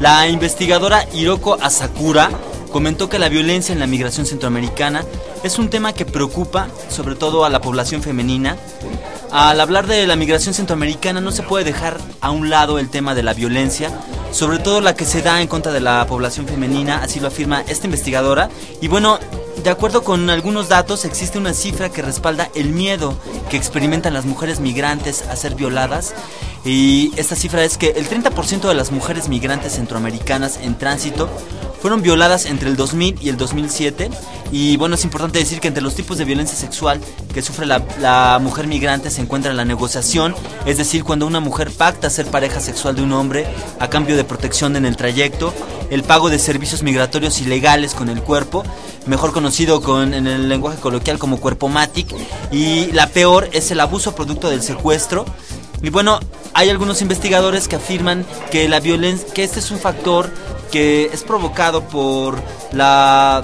la 0.02 0.28
investigadora 0.28 1.08
Hiroko 1.14 1.58
Asakura 1.62 2.30
comentó 2.74 3.08
que 3.08 3.20
la 3.20 3.30
violencia 3.30 3.72
en 3.72 3.80
la 3.80 3.88
migración 3.88 4.26
centroamericana 4.26 5.06
es 5.44 5.60
un 5.60 5.70
tema 5.70 5.94
que 5.94 6.06
preocupa 6.06 6.68
sobre 6.90 7.16
todo 7.16 7.46
a 7.46 7.50
la 7.50 7.62
población 7.62 8.02
femenina. 8.02 8.58
Al 9.32 9.62
hablar 9.62 9.88
de 9.88 10.06
la 10.08 10.16
migración 10.16 10.54
centroamericana 10.54 11.22
no 11.22 11.32
se 11.32 11.44
puede 11.44 11.64
dejar 11.64 11.98
a 12.20 12.32
un 12.32 12.50
lado 12.50 12.80
el 12.80 12.90
tema 12.90 13.16
de 13.16 13.24
la 13.24 13.34
violencia, 13.34 13.92
sobre 14.32 14.58
todo 14.58 14.82
la 14.82 14.96
que 14.96 15.06
se 15.06 15.22
da 15.22 15.42
en 15.42 15.48
contra 15.48 15.72
de 15.72 15.82
la 15.82 16.06
población 16.08 16.48
femenina, 16.48 17.02
así 17.04 17.20
lo 17.20 17.28
afirma 17.28 17.62
esta 17.68 17.86
investigadora. 17.86 18.50
Y 18.82 18.88
bueno, 18.88 19.20
de 19.64 19.70
acuerdo 19.70 20.04
con 20.04 20.30
algunos 20.30 20.68
datos, 20.68 21.06
existe 21.06 21.38
una 21.38 21.54
cifra 21.54 21.90
que 21.90 22.02
respalda 22.02 22.50
el 22.54 22.70
miedo 22.70 23.18
que 23.50 23.56
experimentan 23.56 24.14
las 24.14 24.26
mujeres 24.26 24.60
migrantes 24.60 25.24
a 25.30 25.38
ser 25.38 25.56
violadas. 25.56 26.14
Y 26.66 27.14
esta 27.16 27.36
cifra 27.36 27.64
es 27.64 27.78
que 27.78 27.92
el 27.92 28.10
30% 28.10 28.68
de 28.68 28.74
las 28.74 28.92
mujeres 28.92 29.30
migrantes 29.30 29.76
centroamericanas 29.76 30.60
en 30.62 30.78
tránsito 30.78 31.30
fueron 31.82 32.02
violadas 32.02 32.46
entre 32.46 32.70
el 32.70 32.76
2000 32.76 33.20
y 33.22 33.30
el 33.30 33.38
2007. 33.38 34.10
Y 34.52 34.78
bueno, 34.78 34.96
es 34.96 35.04
importante 35.04 35.40
decir 35.40 35.60
que 35.60 35.70
entre 35.70 35.84
los 35.84 35.96
tipos 35.96 36.18
de 36.18 36.26
violencia 36.26 36.58
sexual 36.58 37.00
que 37.34 37.42
sufre 37.42 37.66
la, 37.66 37.84
la 38.00 38.40
mujer 38.42 38.68
migrante 38.68 39.10
se 39.10 39.22
encuentra 39.22 39.54
la 39.54 39.66
negociación, 39.66 40.36
es 40.66 40.78
decir, 40.78 41.04
cuando 41.04 41.26
una 41.26 41.40
mujer 41.40 41.72
pacta 41.72 42.10
ser 42.10 42.28
pareja 42.28 42.60
sexual 42.60 42.96
de 42.96 43.02
un 43.02 43.12
hombre 43.14 43.48
a 43.80 43.90
cambio 43.90 44.16
de 44.16 44.24
protección 44.24 44.76
en 44.76 44.86
el 44.86 44.96
trayecto, 44.96 45.54
el 45.90 46.04
pago 46.04 46.30
de 46.30 46.40
servicios 46.40 46.84
migratorios 46.84 47.42
ilegales 47.42 47.94
con 47.94 48.10
el 48.10 48.22
cuerpo, 48.22 48.64
mejor 49.06 49.34
conocido 49.34 49.82
con, 49.82 50.14
en 50.14 50.28
el 50.28 50.50
lenguaje 50.50 50.80
coloquial 50.80 51.20
como 51.20 51.40
cuerpomatic, 51.40 52.08
y 52.52 52.92
la 52.92 53.08
peor 53.08 53.50
es 53.52 53.72
el 53.72 53.80
abuso 53.80 54.16
producto 54.16 54.50
del 54.50 54.62
secuestro. 54.62 55.26
Y 55.82 55.90
bueno, 55.90 56.20
hay 56.54 56.70
algunos 56.70 57.02
investigadores 57.02 57.68
que 57.68 57.76
afirman 57.76 58.26
que 58.52 58.70
la 58.70 58.80
violencia, 58.80 59.28
que 59.34 59.44
este 59.44 59.60
es 59.60 59.72
un 59.72 59.80
factor 59.80 60.32
que 60.72 61.10
es 61.14 61.24
provocado 61.24 61.84
por 61.84 62.42
la 62.72 63.44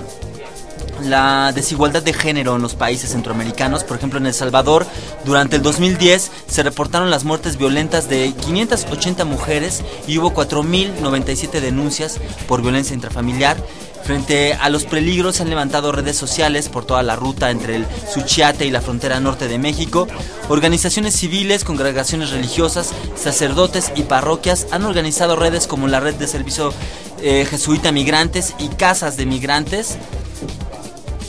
la 1.03 1.51
desigualdad 1.53 2.03
de 2.03 2.14
género 2.14 2.55
en 2.55 2.62
los 2.62 2.76
países 2.76 3.12
centroamericanos. 3.12 3.84
Por 3.84 3.97
ejemplo, 3.97 4.20
en 4.20 4.26
El 4.26 4.34
Salvador, 4.34 4.86
durante 5.26 5.57
el 5.57 5.62
2010 5.62 6.32
se 6.47 6.64
reportaron 6.64 7.10
las 7.10 7.24
muertes 7.24 7.57
violentas 7.57 8.10
de 8.10 8.34
580 8.34 9.26
mujeres 9.26 9.84
y 10.07 10.18
hubo 10.18 10.34
4.097 10.34 11.60
denuncias 11.62 12.20
por 12.47 12.62
violencia 12.62 12.93
intrafamiliar. 12.93 13.57
Frente 14.04 14.54
a 14.54 14.70
los 14.70 14.86
peligros 14.86 15.36
se 15.36 15.43
han 15.43 15.50
levantado 15.50 15.91
redes 15.91 16.18
sociales 16.18 16.70
por 16.70 16.86
toda 16.86 17.04
la 17.04 17.16
ruta 17.16 17.52
entre 17.52 17.76
el 17.76 17.86
Suchiate 18.12 18.66
y 18.66 18.72
la 18.72 18.82
frontera 18.82 19.20
norte 19.20 19.47
de 19.47 19.60
México. 19.60 20.08
Organizaciones 20.47 21.16
civiles, 21.16 21.64
congregaciones 21.64 22.32
religiosas, 22.32 22.91
sacerdotes 23.16 23.91
y 23.95 24.04
parroquias 24.04 24.68
han 24.72 24.86
organizado 24.86 25.36
redes 25.36 25.68
como 25.68 25.88
la 25.88 26.00
Red 26.00 26.16
de 26.16 26.28
Servicio 26.28 26.74
eh, 27.22 27.45
Jesuita 27.50 27.91
Migrantes 27.91 28.56
y 28.60 28.70
Casas 28.70 29.18
de 29.18 29.26
Migrantes 29.26 29.97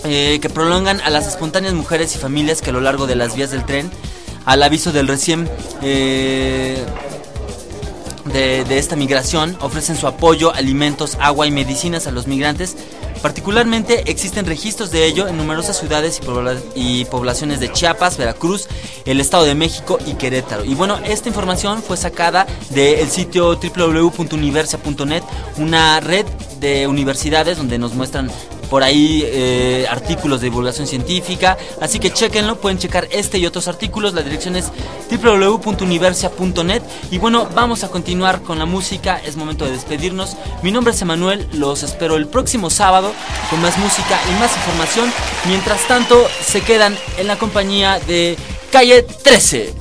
eh, 0.04 0.38
que 0.40 0.48
prolongan 0.48 1.00
a 1.00 1.10
las 1.10 1.26
espontáneas 1.26 1.74
mujeres 1.74 2.14
y 2.14 2.18
familias 2.18 2.62
que 2.62 2.70
a 2.70 2.72
lo 2.72 2.80
largo 2.80 3.06
de 3.06 3.16
las 3.16 3.36
vías 3.36 3.50
del 3.50 3.66
tren, 3.66 3.90
al 4.46 4.62
aviso 4.62 4.92
del 4.92 5.06
recién 5.06 5.46
eh, 5.82 6.82
de, 8.32 8.78
esta 8.78 8.96
migración, 8.96 9.56
ofrecen 9.60 9.96
su 9.96 10.06
apoyo, 10.06 10.54
alimentos, 10.54 11.16
agua 11.20 11.46
y 11.46 11.50
medicinas 11.50 12.06
a 12.06 12.10
los 12.10 12.26
migrantes. 12.26 12.76
Particularmente 13.22 14.10
existen 14.10 14.46
registros 14.46 14.90
de 14.90 15.04
ello 15.04 15.28
en 15.28 15.36
numerosas 15.36 15.78
ciudades 15.78 16.20
y 16.74 17.04
poblaciones 17.06 17.60
de 17.60 17.70
Chiapas, 17.70 18.16
Veracruz, 18.16 18.66
el 19.04 19.20
Estado 19.20 19.44
de 19.44 19.54
México 19.54 19.98
y 20.06 20.14
Querétaro. 20.14 20.64
Y 20.64 20.74
bueno, 20.74 20.98
esta 21.04 21.28
información 21.28 21.82
fue 21.82 21.96
sacada 21.96 22.46
del 22.70 23.08
sitio 23.10 23.56
www.universia.net, 23.56 25.22
una 25.58 26.00
red 26.00 26.24
de 26.60 26.86
universidades 26.86 27.58
donde 27.58 27.78
nos 27.78 27.94
muestran 27.94 28.30
por 28.70 28.84
ahí 28.84 29.24
eh, 29.26 29.86
artículos 29.90 30.40
de 30.40 30.46
divulgación 30.46 30.86
científica. 30.86 31.58
Así 31.80 31.98
que 31.98 32.12
chequenlo, 32.12 32.60
pueden 32.60 32.78
checar 32.78 33.08
este 33.10 33.38
y 33.38 33.44
otros 33.44 33.68
artículos. 33.68 34.14
La 34.14 34.22
dirección 34.22 34.56
es 34.56 34.70
www.universia.net. 35.10 36.82
Y 37.10 37.18
bueno, 37.18 37.48
vamos 37.54 37.82
a 37.84 37.88
continuar 37.88 38.42
con 38.42 38.58
la 38.58 38.66
música. 38.66 39.20
Es 39.26 39.36
momento 39.36 39.64
de 39.64 39.72
despedirnos. 39.72 40.36
Mi 40.62 40.70
nombre 40.70 40.94
es 40.94 41.02
Emanuel. 41.02 41.48
Los 41.52 41.82
espero 41.82 42.16
el 42.16 42.28
próximo 42.28 42.70
sábado 42.70 43.12
con 43.50 43.60
más 43.60 43.76
música 43.76 44.18
y 44.30 44.40
más 44.40 44.56
información. 44.56 45.12
Mientras 45.48 45.86
tanto, 45.88 46.26
se 46.40 46.60
quedan 46.60 46.96
en 47.18 47.26
la 47.26 47.36
compañía 47.36 47.98
de 48.06 48.36
Calle 48.70 49.02
13. 49.02 49.74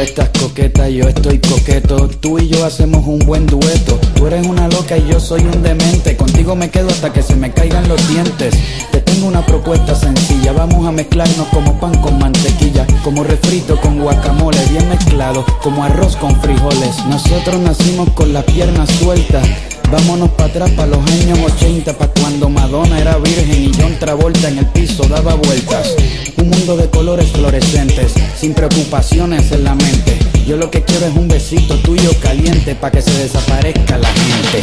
Estás 0.00 0.30
coqueta, 0.38 0.88
yo 0.88 1.08
estoy 1.08 1.38
coqueto. 1.38 2.08
Tú 2.08 2.38
y 2.38 2.48
yo 2.48 2.64
hacemos 2.64 3.06
un 3.06 3.18
buen 3.20 3.46
dueto. 3.46 3.98
Tú 4.14 4.26
eres 4.26 4.46
una 4.46 4.68
loca 4.68 4.96
y 4.96 5.06
yo 5.08 5.20
soy 5.20 5.42
un 5.42 5.62
demente. 5.62 6.16
Contigo 6.16 6.54
me 6.54 6.70
quedo 6.70 6.88
hasta 6.88 7.12
que 7.12 7.22
se 7.22 7.36
me 7.36 7.52
caigan 7.52 7.88
los 7.88 8.08
dientes. 8.08 8.54
Te 8.90 9.00
tengo 9.00 9.26
una 9.26 9.44
propuesta 9.44 9.94
sencilla. 9.94 10.52
Vamos 10.52 10.86
a 10.86 10.92
mezclarnos 10.92 11.46
como 11.48 11.78
pan 11.78 11.94
con 12.00 12.18
mantequilla. 12.18 12.86
Como 13.04 13.24
refrito 13.24 13.78
con 13.80 13.98
guacamole, 14.00 14.64
bien 14.70 14.88
mezclado. 14.88 15.44
Como 15.62 15.84
arroz 15.84 16.16
con 16.16 16.40
frijoles. 16.40 17.04
Nosotros 17.08 17.60
nacimos 17.60 18.10
con 18.10 18.32
las 18.32 18.44
piernas 18.44 18.88
sueltas. 19.00 19.46
Vámonos 19.92 20.30
para 20.30 20.48
atrás, 20.48 20.70
para 20.70 20.88
los 20.88 21.06
años 21.10 21.38
80, 21.38 21.92
pa' 21.98 22.06
cuando 22.06 22.48
Madonna 22.48 22.98
era 22.98 23.18
virgen 23.18 23.64
y 23.64 23.72
John 23.78 23.94
Travolta 24.00 24.48
en 24.48 24.56
el 24.56 24.66
piso 24.68 25.02
daba 25.02 25.34
vueltas. 25.34 25.94
Un 26.38 26.48
mundo 26.48 26.78
de 26.78 26.88
colores 26.88 27.30
fluorescentes, 27.30 28.14
sin 28.34 28.54
preocupaciones 28.54 29.52
en 29.52 29.64
la 29.64 29.74
mente. 29.74 30.18
Yo 30.46 30.56
lo 30.56 30.70
que 30.70 30.82
quiero 30.82 31.04
es 31.04 31.14
un 31.14 31.28
besito 31.28 31.76
tuyo 31.80 32.10
caliente 32.22 32.74
pa' 32.74 32.90
que 32.90 33.02
se 33.02 33.12
desaparezca 33.12 33.98
la 33.98 34.08
gente. 34.08 34.62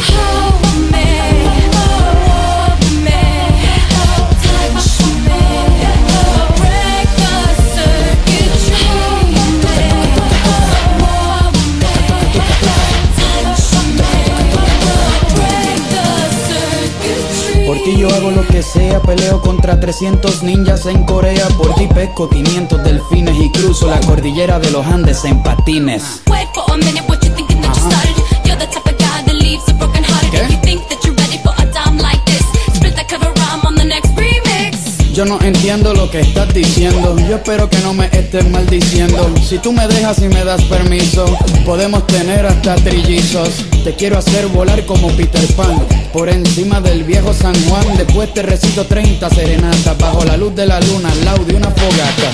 Por 17.80 17.88
ti 17.88 17.96
yo 17.98 18.10
hago 18.10 18.30
lo 18.30 18.46
que 18.46 18.62
sea, 18.62 19.00
peleo 19.00 19.40
contra 19.40 19.80
300 19.80 20.42
ninjas 20.42 20.84
en 20.84 21.02
Corea. 21.04 21.48
Por 21.56 21.74
ti 21.76 21.86
pesco 21.86 22.28
500 22.28 22.84
delfines 22.84 23.40
y 23.40 23.50
cruzo 23.52 23.88
la 23.88 23.98
cordillera 24.00 24.58
de 24.58 24.70
los 24.70 24.84
Andes 24.84 25.24
en 25.24 25.42
patines. 25.42 26.20
Yo 35.20 35.26
no 35.26 35.38
entiendo 35.42 35.92
lo 35.92 36.10
que 36.10 36.20
estás 36.20 36.48
diciendo. 36.54 37.14
Yo 37.28 37.36
espero 37.36 37.68
que 37.68 37.76
no 37.80 37.92
me 37.92 38.06
estés 38.06 38.48
maldiciendo. 38.48 39.30
Si 39.46 39.58
tú 39.58 39.70
me 39.70 39.86
dejas 39.86 40.18
y 40.22 40.28
me 40.28 40.42
das 40.46 40.64
permiso, 40.64 41.26
podemos 41.66 42.06
tener 42.06 42.46
hasta 42.46 42.74
trillizos. 42.76 43.50
Te 43.84 43.94
quiero 43.94 44.16
hacer 44.16 44.46
volar 44.46 44.86
como 44.86 45.08
Peter 45.08 45.46
Pan. 45.56 45.78
Por 46.14 46.30
encima 46.30 46.80
del 46.80 47.04
viejo 47.04 47.34
San 47.34 47.52
Juan. 47.68 47.98
Después 47.98 48.32
te 48.32 48.40
recito 48.40 48.86
30 48.86 49.28
serenatas. 49.28 49.98
Bajo 49.98 50.24
la 50.24 50.38
luz 50.38 50.54
de 50.54 50.64
la 50.64 50.80
luna, 50.80 51.10
al 51.12 51.22
lado 51.22 51.44
de 51.44 51.54
una 51.54 51.68
fogata. 51.68 52.30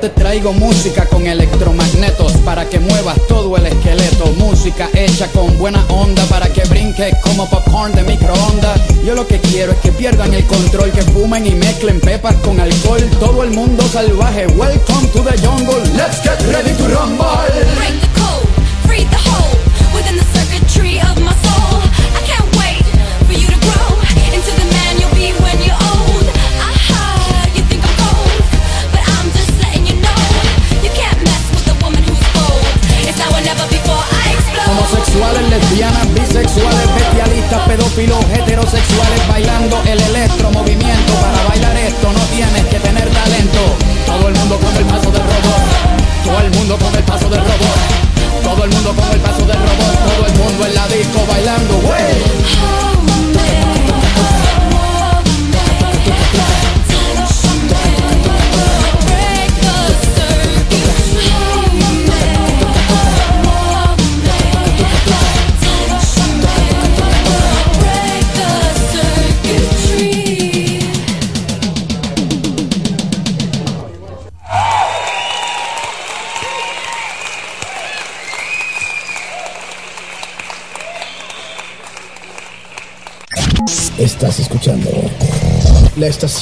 Te 0.00 0.10
traigo 0.10 0.52
música 0.52 1.06
con 1.06 1.26
electromagnetos 1.26 2.32
para 2.44 2.68
que 2.68 2.78
muevas 2.78 3.16
todo 3.26 3.56
el 3.56 3.66
esqueleto. 3.66 4.26
Música 4.36 4.88
hecha 4.94 5.26
con 5.32 5.58
buena 5.58 5.84
onda 5.88 6.22
para 6.26 6.52
que 6.52 6.62
brinques 6.68 7.16
como 7.20 7.50
popcorn 7.50 7.92
de 7.92 8.04
microondas. 8.04 8.80
Yo 9.04 9.16
lo 9.16 9.26
que 9.26 9.40
quiero 9.40 9.72
es 9.72 9.78
que 9.78 9.90
pierdan 9.90 10.32
el 10.34 10.46
control, 10.46 10.92
que 10.92 11.02
fumen 11.02 11.46
y 11.48 11.54
mezclen 11.56 11.98
pepas 11.98 12.36
con 12.36 12.60
alcohol. 12.60 13.02
Todo 13.18 13.42
el 13.42 13.50
mundo 13.50 13.82
salvaje, 13.88 14.46
welcome 14.46 15.08
to 15.08 15.24
the 15.24 15.36
jungle. 15.44 15.82
Let's 15.96 16.22
get 16.22 16.40
ready 16.52 16.74
to 16.76 16.88
rumble. 16.88 17.97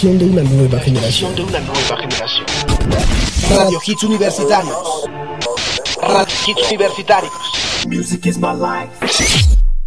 De 0.03 0.25
una 0.27 0.43
nueva 0.43 0.79
generación. 0.79 1.35
de 1.35 1.43
una 1.43 1.59
nueva 1.59 1.97
generación. 1.97 2.45
Radio 3.49 3.79
Hits 3.85 4.05
Universitarios. 4.05 4.77
Radio 6.03 6.27
Hits 6.47 6.63
Universitarios. 6.71 7.33
Music 7.89 8.27
is 8.27 8.37
my 8.37 8.53
life. 8.53 8.91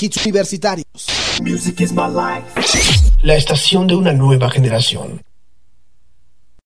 Hits 0.00 0.24
Universitarios. 0.24 1.08
Music 1.42 1.82
is 1.82 1.92
my 1.92 2.08
life. 2.08 2.46
La 3.22 3.34
estación 3.34 3.86
de 3.86 3.96
una 3.96 4.14
nueva 4.14 4.48
generación. 4.48 5.20